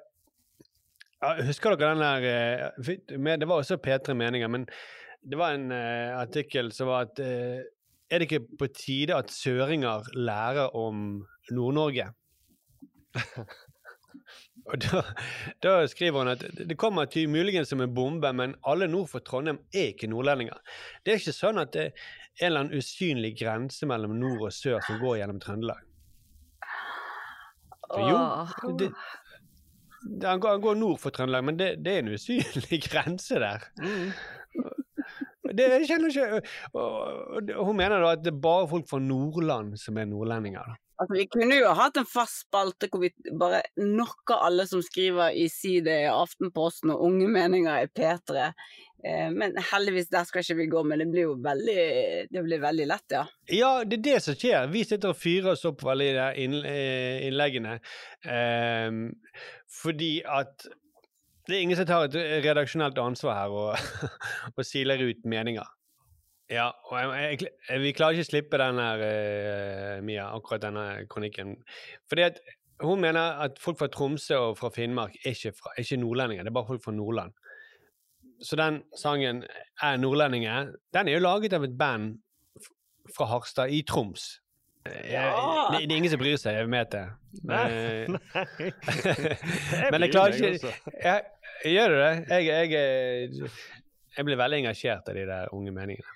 [1.47, 4.67] Husker dere den der eh, Det var også P3 Meninger, men
[5.27, 7.65] det var en artikkel som var at Er
[8.13, 12.11] det ikke på tide at søringer lærer om Nord-Norge?
[14.71, 15.03] Og da,
[15.63, 19.23] da skriver hun at det kommer til muligens som en bombe, men alle nord for
[19.23, 20.59] Trondheim er ikke nordlendinger.
[21.05, 21.93] Det er ikke sånn at det er
[22.41, 25.85] en eller annen usynlig grense mellom nord og sør som går gjennom Trøndelag.
[27.97, 28.17] Jo,
[28.81, 28.89] det,
[30.03, 33.39] det, han, går, han går nord for Trøndelag, men det, det er en usynlig grense
[33.43, 33.69] der.
[35.47, 36.41] Det, jeg kjenner ikke
[36.75, 40.09] og, og, og Hun mener da at det er bare folk fra Nordland som er
[40.11, 40.75] nordlendinger.
[40.75, 40.86] da.
[40.97, 45.37] Altså, vi kunne jo hatt en fast spalte hvor vi bare knocker alle som skriver
[45.37, 48.47] i Side, i Aftenposten og Unge meninger i P3.
[49.05, 51.85] Eh, men heldigvis, der skal ikke vi gå, men det blir jo veldig,
[52.33, 53.27] det blir veldig lett, ja.
[53.53, 54.73] Ja, det er det som skjer.
[54.73, 57.77] Vi sitter og fyrer oss opp veldig i de eh, innleggene.
[58.25, 59.05] Ehm,
[59.83, 60.69] fordi at
[61.47, 64.09] det er ingen som tar et redaksjonelt ansvar her og,
[64.57, 65.69] og siler ut meninger.
[66.51, 70.63] Ja, og jeg, jeg, jeg, vi klarer ikke å slippe den her, uh, Mia, akkurat
[70.63, 71.57] denne kronikken.
[72.07, 72.39] Fordi at
[72.85, 76.47] hun mener at folk fra Tromsø og fra Finnmark er ikke, fra, er ikke nordlendinger,
[76.47, 77.35] det er bare folk fra Nordland.
[78.45, 79.43] Så den sangen
[79.83, 80.75] er nordlendinger.
[80.95, 82.19] Den er jo laget av et band
[83.17, 84.37] fra Harstad i Troms.
[84.87, 85.25] Ja!
[85.25, 85.31] Jeg,
[85.73, 87.07] det, det er ingen som bryr seg, jeg vet det.
[87.49, 88.19] Men,
[89.91, 91.25] men jeg klarer ikke jeg,
[91.65, 92.13] Gjør du det?
[92.31, 93.51] Jeg, jeg,
[94.17, 96.16] jeg blir veldig engasjert av de der unge meningene.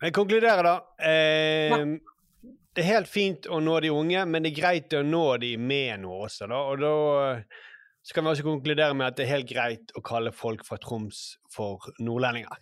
[0.00, 0.76] Men konkluderer, da.
[1.04, 1.74] Eh,
[2.74, 5.56] det er helt fint å nå de unge, men det er greit å nå de
[5.60, 6.48] med noe også.
[6.48, 6.60] Da.
[6.70, 6.94] Og da
[8.02, 10.78] så kan vi også konkludere med at det er helt greit å kalle folk fra
[10.80, 12.56] Troms for nordlendinger.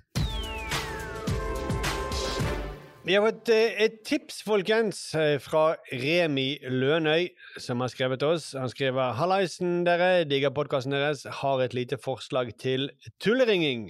[3.09, 8.51] Vi har fått eh, et tips, folkens, eh, fra Remi Lønøy, som har skrevet oss.
[8.59, 10.26] Han skriver Hallaisen, dere.
[10.28, 11.22] Digger podkasten deres.
[11.39, 12.91] Har et lite forslag til
[13.22, 13.86] tulleringing.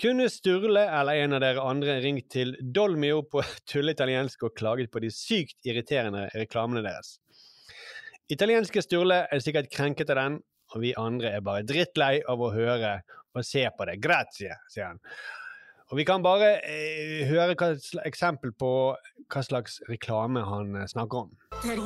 [0.00, 5.02] Kunne Sturle eller en av dere andre ringt til Dolmio på tulleitaliensk og klaget på
[5.04, 7.18] de sykt irriterende reklamene deres?
[8.32, 10.40] Italienske Sturle er sikkert krenket av den,
[10.74, 12.96] og vi andre er bare drittlei av å høre
[13.34, 13.98] og se på det.
[14.02, 15.02] Grazie, sier han.
[15.92, 17.74] Og vi kan bare eh, høre hva
[18.08, 21.34] eksempel på hva slags reklame han eh, snakker om.
[21.60, 21.82] Det er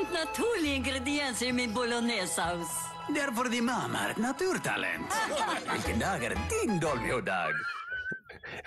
[0.00, 2.68] 100 naturlige ingredienser i min bolognesaus.
[3.14, 5.12] Det er fordi mamma er et naturtalent.
[5.70, 7.56] Hvilken dag er din Dolmio-dag?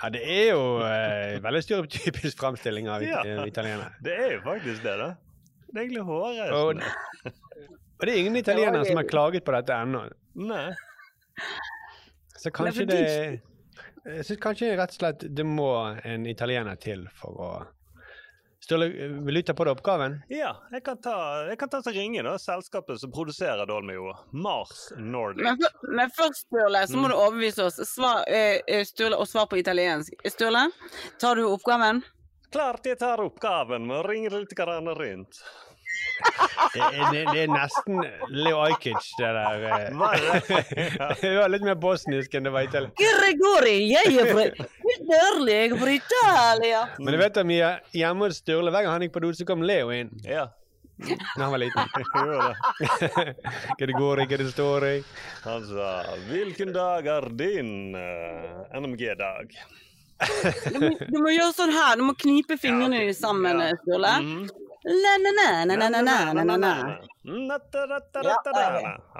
[0.01, 3.45] Ja, det er jo eh, veldig stereotypisk framstilling av it Ja.
[3.47, 3.93] italienere.
[4.05, 5.07] Det er jo faktisk det, da.
[5.69, 6.91] Det er egentlig Og, hårreisende.
[7.99, 10.03] og det er ingen italienere som har klaget på dette ennå.
[10.35, 10.67] Nei.
[12.37, 13.41] Så kanskje fordi- det
[14.05, 15.69] Jeg syns kanskje rett og slett det må
[16.05, 17.51] en italiener til for å
[18.63, 18.87] Sturle,
[19.25, 20.13] vil du ta på deg oppgaven?
[20.31, 21.15] Ja, jeg kan ta,
[21.49, 24.13] jeg kan ta til ringe da, selskapet som produserer Dolmio.
[24.31, 25.43] Mars Nordic.
[25.43, 27.11] Men, for, men først, Sturle, så må Mm.
[27.11, 27.81] du overbevise oss.
[27.89, 30.13] Svar, eh, eh, Sturle, og svar på italiensk.
[30.31, 30.69] Sturle,
[31.19, 32.03] tar du oppgaven?
[32.53, 35.43] Klart jeg tar oppgaven med å ringe litt rundt.
[36.73, 37.99] Det, er- det, det er nesten
[38.33, 39.65] Leo Ajkic, det der.
[39.69, 41.17] eh.
[41.21, 42.97] Det var litt mer bosnisk enn det var italiensk.
[42.97, 46.81] Gregori, jeg er fra jeg er fra Italia.
[46.97, 49.45] Men du vet da, Mia, hjemme hos Sturle, hver gang han gikk på do, så
[49.49, 50.09] kom Leo inn.
[50.25, 50.47] Ja.
[51.03, 51.93] Da han var liten.
[51.97, 52.55] Gregori, det.
[53.77, 55.05] Hva det går i, hva det i.
[55.43, 55.87] Han sa
[56.29, 59.55] 'Hvilken dag er din uh, NMG-dag?'
[60.73, 64.13] Du må, du må gjøre sånn her, du må knipe fingrene sammen, Sturle.
[64.23, 64.43] Mhm.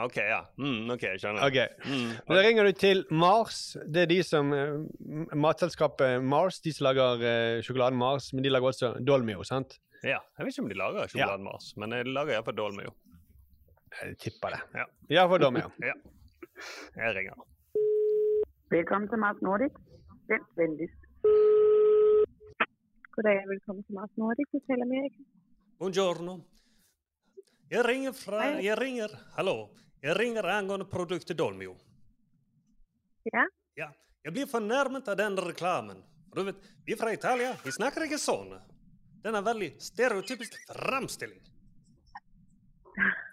[0.04, 0.42] OK, ja.
[0.60, 1.46] Mm, ok, jeg skjønner.
[1.48, 1.68] Okay.
[1.86, 2.34] Mm, okay.
[2.36, 3.60] Da ringer du til Mars.
[3.88, 4.74] Det er de som eh,
[5.40, 9.78] Matselskapet Mars, de som lager eh, uh, sjokoladen Mars, men de lager også Dolmio, sant?
[10.04, 10.20] Ja.
[10.38, 12.92] Jeg vet ikke om de lager sjokoladen Mars, men de lager iallfall Dolmio.
[14.02, 14.62] Jeg tipper det.
[14.82, 15.72] Ja, iallfall Dolmio.
[15.90, 15.96] ja.
[16.98, 17.40] Jeg ringer.
[18.74, 19.80] Velkommen til Mars Nordic.
[20.28, 21.00] Vent vennligst.
[23.16, 25.24] Goddag og velkommen til Mars Nordic Hotel Amerika.
[25.84, 26.38] Buongiorno.
[27.68, 29.74] Jeg ringer fra Jeg ringer Hallo.
[30.00, 31.74] Jeg ringer angående produktet Dolmio.
[33.28, 33.44] Ja?
[33.76, 33.90] Ja.
[34.24, 36.00] Jeg blir fornærmet av den reklamen.
[36.32, 38.56] Du vet, vi fra Italia vi snakker ikke sånn.
[39.26, 41.44] Den er veldig stereotypisk framstilling.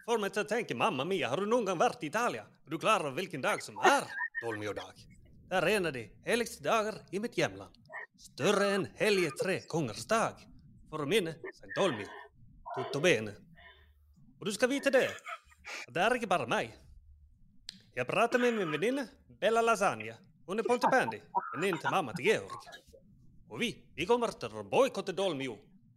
[0.09, 2.48] Får meg til å tenke mamma mia, har du noen gang vært i Italia?
[2.66, 4.11] Du klar over hvilken dag som er
[4.42, 5.07] Dolmio-dag?
[5.46, 7.78] Det er en av de helligste dager i mitt hjemland.
[8.18, 10.42] Større enn hellige tre kongers dag.
[10.90, 11.70] For å minne St.
[11.78, 12.19] Dolmio.
[12.74, 13.34] Tutto bene.
[14.38, 15.08] Og du skal vite det,
[15.90, 16.70] det er ikke bare meg.
[17.96, 19.06] Jeg prater med min venninne
[19.40, 20.14] Bella Lasagna.
[20.46, 21.18] Hun er Pontependi,
[21.54, 22.68] venninnen til mamma til Georg.
[23.50, 25.56] Og vi, vi kommer til å boikotte Dolmio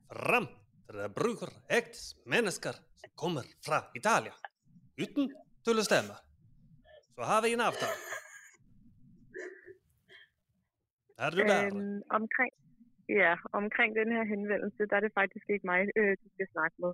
[0.09, 0.47] fram
[0.87, 4.33] til det bruker ekte mennesker som kommer fra Italia.
[4.97, 5.29] Uten
[5.65, 6.17] tullestemmer.
[7.15, 7.97] Så har vi en avtale.
[11.17, 11.71] Er du der?
[11.71, 12.53] Um, omkring,
[13.09, 16.75] ja, omkring den her henvendelse, der er det faktisk ikke meg øh, du skal snakke
[16.83, 16.93] med.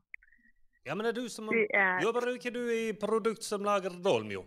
[0.85, 4.41] Ja, men er du som Det er- Jobber ikke du i produkt som lager dolmio?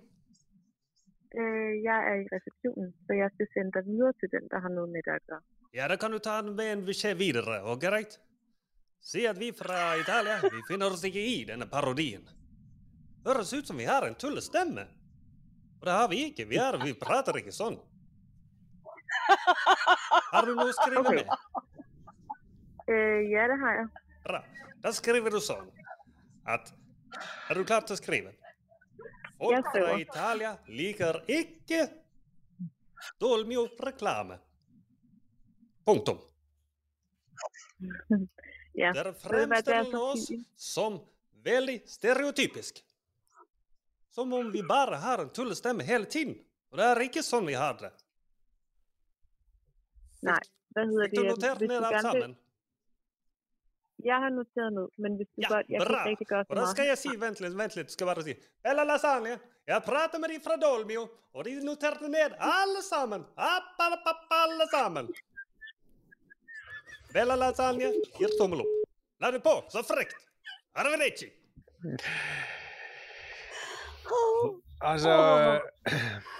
[1.40, 4.68] Øh, jeg er i resepsjonen, så jeg skal sende deg videre til den der har
[4.68, 5.40] noe med det å gjøre.
[5.74, 8.18] Ja, da kan du ta den med en beskjed videre, og greit?
[9.00, 12.22] Si at vi fra Italia, vi finner oss ikke i denne parodien.
[13.26, 14.84] Høres ut som vi har en tullestemme.
[15.80, 16.44] Og det har vi ikke.
[16.50, 17.78] Vi, er, vi prater ikke sånn.
[20.32, 21.22] Har du noe å skrive okay.
[21.22, 21.26] med?
[22.88, 23.88] Uh, ja, det har jeg.
[24.24, 24.42] Bra.
[24.82, 25.68] Da skriver du sånn
[26.48, 26.72] at
[27.50, 28.32] Er du klar til å skrive?
[29.42, 29.96] Folk fra.
[29.98, 31.84] Italia liker ikke
[33.20, 34.38] dolmio-reklame.
[35.84, 36.20] Punktum.
[38.72, 38.92] Ja.
[38.94, 41.00] Dere er fremstiller oss som
[41.44, 42.78] veldig stereotypisk.
[44.14, 46.36] Som om vi bare har en tullestemme hele tiden.
[46.70, 47.90] Og det er ikke sånn vi har det.
[50.22, 50.38] Nei,
[50.74, 51.30] hva hedder Fikk du det?
[51.30, 52.36] notert noteret ned du alt vil- sammen?
[54.04, 56.50] Jeg har noteret ned, men hvis du godt, jeg kan ikke gøre så meget.
[56.50, 59.82] Og da skal jeg si Vent litt, vent lidt, Skal bare si Eller Lasagne, jeg
[59.86, 61.04] prater med de fra Dolmio,
[61.34, 63.20] og de noterte ned alle sammen.
[63.36, 65.08] App, app, app, alle sammen.
[67.12, 68.72] Bella Lasagne gir tommel opp.
[69.20, 70.16] La det på, så frekt!
[70.74, 71.28] Arrivederci!
[74.80, 75.12] Altså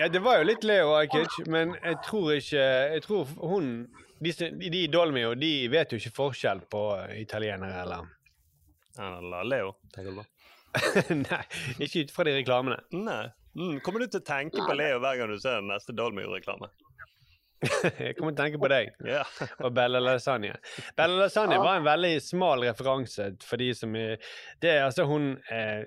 [0.00, 2.62] Ja, det var jo litt Leo Ajkic, men jeg tror ikke
[2.94, 3.66] Jeg tror hun
[4.24, 6.80] De, de i Dolmio de vet jo ikke forskjell på
[7.20, 8.06] italienere, eller
[8.96, 10.24] Eller Leo, tenker du på?
[11.26, 11.42] Nei,
[11.84, 12.78] ikke ut fra de reklamene.
[12.94, 13.26] Nei.
[13.58, 16.70] Mm, kommer du til å tenke på Leo hver gang du ser den neste Dolmio-reklame?
[17.60, 19.28] Jeg kommer til å tenke på deg yeah.
[19.64, 20.54] og Bella Lasagne.
[20.96, 21.64] Bella Lasagne ah.
[21.64, 24.16] var en veldig smal referanse for de som er
[24.62, 25.84] Det er altså hun eh,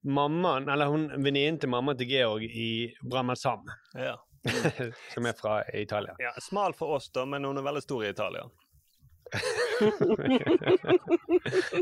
[0.00, 2.70] Mammaen, eller hun venninnen til mammaen til Georg i
[3.04, 4.16] Brahmasam, Ja.
[5.12, 6.14] som er fra Italia.
[6.16, 6.30] ja.
[6.40, 8.46] Smal for oss, da, men hun er veldig stor i Italia.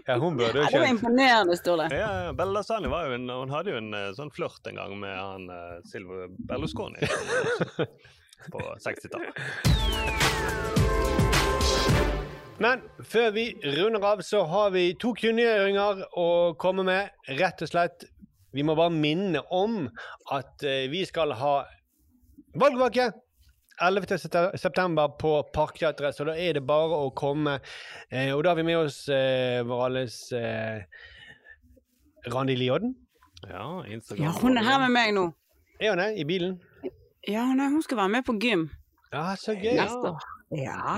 [0.06, 1.86] Ja, hun burde jo Ja, det var imponerende, Ståle.
[1.94, 4.82] Ja, ja, Bella Lasagne var jo en, hun hadde jo en eh, sånn flørt en
[4.82, 7.06] gang med han uh, Silvio Berlusconi
[8.52, 9.34] på 60-tallet.
[12.58, 16.28] Men før vi runder av, så har vi to kunngjøringer å
[16.58, 17.14] komme med.
[17.38, 18.08] Rett og slett,
[18.54, 19.84] vi må bare minne om
[20.34, 21.54] at eh, vi skal ha
[22.58, 23.12] valgvake
[23.78, 24.18] 11.
[24.58, 27.60] september på Parkteatret, så da er det bare å komme.
[28.10, 30.82] Eh, og da har vi med oss eh, vår alles eh,
[32.32, 32.96] Randi Lioden.
[33.46, 34.24] Ja, Instagram.
[34.24, 35.28] Ja, hun er her med meg nå.
[35.78, 36.10] Er hun det?
[36.18, 36.58] I bilen?
[37.28, 38.68] Ja, nei, hun skal være med på gym.
[39.12, 39.74] Ja, så gøy.
[39.76, 40.28] Neste år.
[40.56, 40.96] Ja.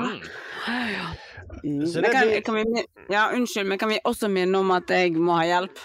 [1.64, 1.86] Mm.
[1.86, 5.16] Så Men kan, kan vi, ja, unnskyld, men kan vi også minne om at jeg
[5.18, 5.82] må ha hjelp?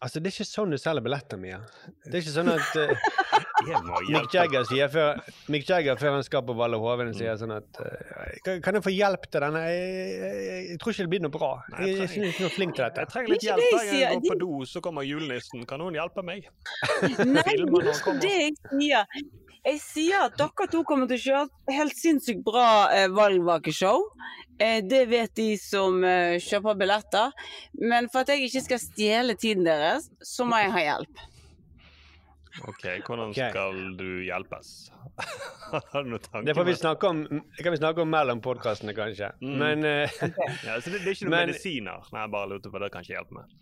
[0.00, 1.60] Altså, det er ikke sånn du selger billetter, Mia.
[2.06, 3.08] Det er ikke sånn at eh,
[3.66, 4.28] Mick.
[4.34, 5.20] Jagger sier før,
[5.52, 8.94] Mick Jagger før han skal på Valle Hovin, sier sånn at eh, kan, jeg få
[8.94, 9.64] hjelp til denne?
[9.68, 11.50] Jeg, jeg, jeg tror ikke det blir noe bra.
[11.76, 13.04] Jeg, jeg jeg, er ikke noe flink til dette.
[13.04, 15.68] Jeg trenger litt hjelp hver gang jeg jeg går på do, så kommer julenissen.
[15.68, 16.50] Kan noen hjelpe meg?
[17.02, 19.22] Nei, det er ikke det jeg sier.
[19.60, 24.06] Jeg sier at dere to kommer til å kjøre helt sinnssykt bra eh, valgvakeshow.
[24.56, 27.34] Eh, det vet de som eh, kjøper billetter.
[27.76, 31.22] Men for at jeg ikke skal stjele tiden deres, så må jeg ha hjelp.
[32.66, 33.50] OK, hvordan okay.
[33.52, 34.90] skal du hjelpes?
[35.92, 36.48] Har du noen tanker?
[36.48, 39.30] Det får vi snakke om, det kan vi snakke om mellom podkastene, kanskje.
[39.42, 39.56] Mm.
[39.62, 40.20] Men uh,
[40.66, 42.08] Ja, så det, det er ikke noen Men- medisiner?
[42.10, 43.54] Nei, jeg bare lurte på det kan ikke hjelpe meg.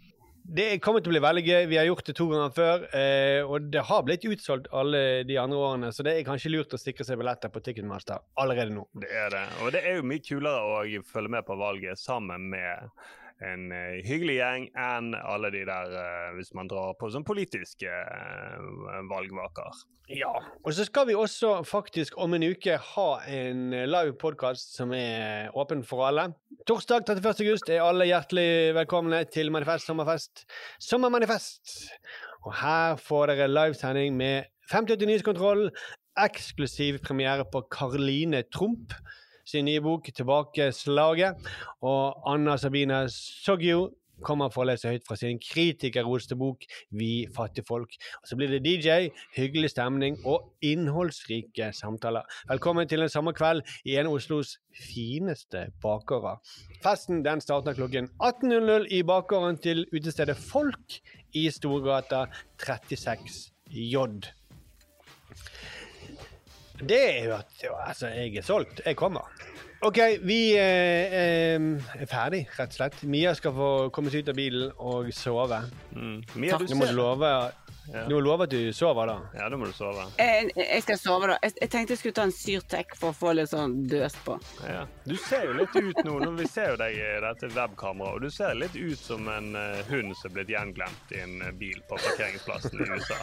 [0.58, 1.68] det kommer til å bli veldig gøy.
[1.68, 5.36] Vi har gjort det to ganger før, eh, og det har blitt utsolgt alle de
[5.36, 8.86] andre årene, så det er kanskje lurt å sikre seg billetter på Ticketmaster allerede nå.
[9.04, 9.44] Det er det.
[9.60, 12.88] Og det er jo mye kulere å følge med på valget sammen med
[13.44, 17.86] en eh, hyggelig gjeng enn alle de der eh, hvis man drar på sånn politiske
[17.86, 19.84] uh, valgvaker.
[20.10, 20.32] Ja,
[20.64, 25.52] og så skal vi også faktisk om en uke ha en live podkast som er
[25.58, 26.30] åpen for alle.
[26.68, 27.44] Torsdag 31.
[27.44, 30.46] august er alle hjertelig velkomne til Manifest sommerfest.
[30.82, 31.76] Sommermanifest!
[32.46, 35.68] Og her får dere livesending med 5080 Nyhetskontroll,
[36.18, 38.96] eksklusiv premiere på Karoline Trump
[39.48, 41.48] sin nye bok 'Tilbakeslaget'.
[41.82, 43.88] Og Anna Sabina Sogyu
[44.24, 47.96] kommer for å lese høyt fra sin kritikerroste bok 'Vi fattige folk'.
[48.22, 52.22] Og så blir det DJ, hyggelig stemning og innholdsrike samtaler.
[52.48, 56.38] Velkommen til en sommerkveld i en av Oslos fineste bakere.
[56.82, 61.00] Festen den starter klokken 18.00 i bakgården til utestedet Folk
[61.34, 62.26] i Storgata
[62.58, 64.37] 36J.
[66.80, 68.82] Det er jo at jo, Altså, jeg er solgt.
[68.86, 69.30] Jeg kommer.
[69.80, 71.62] OK, vi eh, eh,
[72.02, 73.02] er ferdig, rett og slett.
[73.06, 75.60] Mia skal få komme seg ut av bilen og sove.
[75.94, 76.18] Mm.
[76.34, 77.32] Mia, du Nå må du love
[77.88, 79.14] Nå lover at du sover, da.
[79.38, 80.02] Ja, da må du sove.
[80.20, 81.38] Jeg, jeg skal sove, da.
[81.40, 84.36] Jeg, jeg tenkte jeg skulle ta en Syrtec for å få litt sånn døst på.
[84.68, 84.82] Ja.
[85.08, 88.26] Du ser jo litt ut nå, når vi ser jo deg i dette webkameraet, og
[88.26, 91.54] du ser litt ut som en eh, hund som er blitt gjenglemt i en eh,
[91.56, 93.22] bil på parkeringsplassen i USA.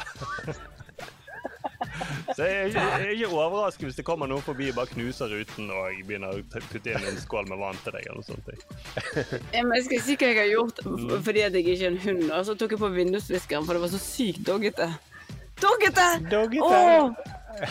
[2.36, 6.00] Så jeg jeg er ikke overrasket hvis det kommer noen forbi, bare knuser ruten og
[6.08, 8.08] begynner å putte inn en skål med vann til deg.
[8.10, 8.46] eller noe sånt.
[9.54, 10.78] Ja, men jeg skal si hva jeg har gjort
[11.26, 12.26] fordi at jeg ikke er en hund.
[12.32, 14.90] Og så tok jeg på vindusviskeren, for det var så sykt doggete.
[15.62, 16.08] Doggete!
[16.28, 16.76] Doggete!
[16.76, 17.34] Åh!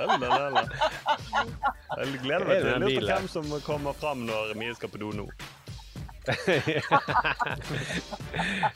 [0.00, 0.68] Eller.
[2.00, 5.00] Jeg gleder meg til å lure på hvem som kommer fram når Mie skal på
[5.02, 5.26] do nå.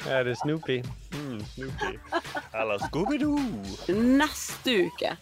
[0.08, 0.82] Er det Snoopy?
[1.12, 1.98] Mm, Snoopy.
[2.54, 3.38] Eller Scooby-Doo.
[3.94, 5.16] Neste uke,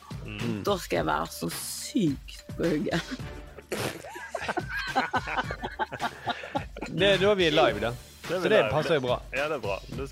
[0.66, 3.02] da skal jeg være så sykt på hugget.
[6.92, 7.90] Det er da vi er live, da.
[8.22, 8.70] Det Så det live.
[8.70, 9.20] passer jo bra.
[9.32, 9.78] Ja, det er bra.
[9.88, 10.06] Vi, oh,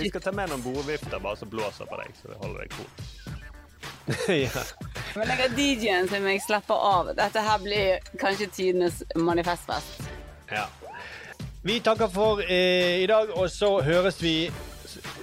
[0.00, 2.70] vi skal ta med noen bordvifter bare som blåser på deg, så det holder deg
[2.76, 2.90] cool.
[4.44, 4.62] ja.
[5.14, 7.04] Men jeg har DJ-en som jeg slapper av.
[7.16, 10.02] Dette her blir kanskje tidenes manifestfest.
[10.52, 10.66] Ja.
[11.62, 14.50] Vi takker for eh, i dag, og så høres vi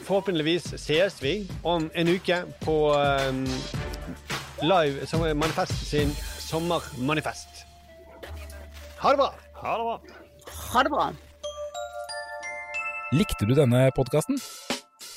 [0.06, 3.32] Forhåpentligvis ses vi om en uke på eh,
[4.62, 6.12] Live som Manifest sin
[6.44, 7.64] sommermanifest.
[9.02, 9.32] Ha det bra!
[9.64, 9.96] Ha det bra.
[10.74, 11.08] Ha det bra.
[13.16, 14.38] Likte du denne podkasten?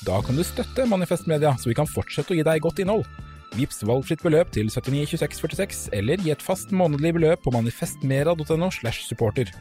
[0.07, 3.05] Da kan du støtte Manifest Media, så vi kan fortsette å gi deg godt innhold.
[3.59, 9.51] Vips valgfritt beløp til 792646, eller gi et fast månedlig beløp på manifestmera.no slash supporter.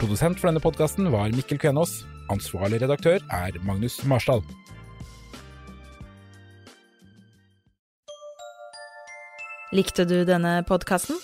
[0.00, 2.00] Produsent for denne podkasten var Mikkel Kvenås.
[2.32, 4.40] Ansvarlig redaktør er Magnus Marsdal.
[9.76, 11.20] Likte du denne podkasten?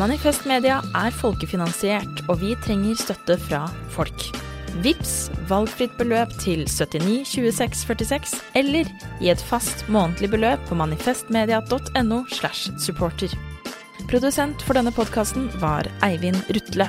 [0.00, 4.24] Manifest Media er folkefinansiert, og vi trenger støtte fra folk.
[4.84, 8.88] Vips valgfritt beløp til 79 26 46, eller
[9.20, 13.36] gi et fast månedlig beløp på manifestmedia.no slash supporter.
[14.08, 16.88] Produsent for denne podkasten var Eivind Rutle.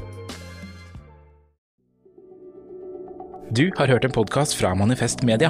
[3.51, 5.49] Du har hørt en podkast fra Manifest Media.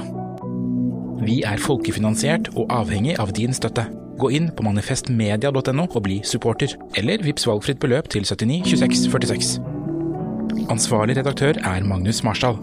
[1.21, 3.83] Vi er folkefinansiert og avhengig av din støtte.
[4.17, 9.51] Gå inn på manifestmedia.no og bli supporter, eller vips valgfritt beløp til 79 26 46.
[10.73, 12.57] Ansvarlig redaktør er Magnus Marsdal.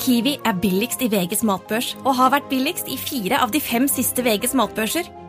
[0.00, 3.84] Kiwi er billigst i VGs matbørs og har vært billigst i fire av de fem
[3.84, 5.12] siste VGs matbørser.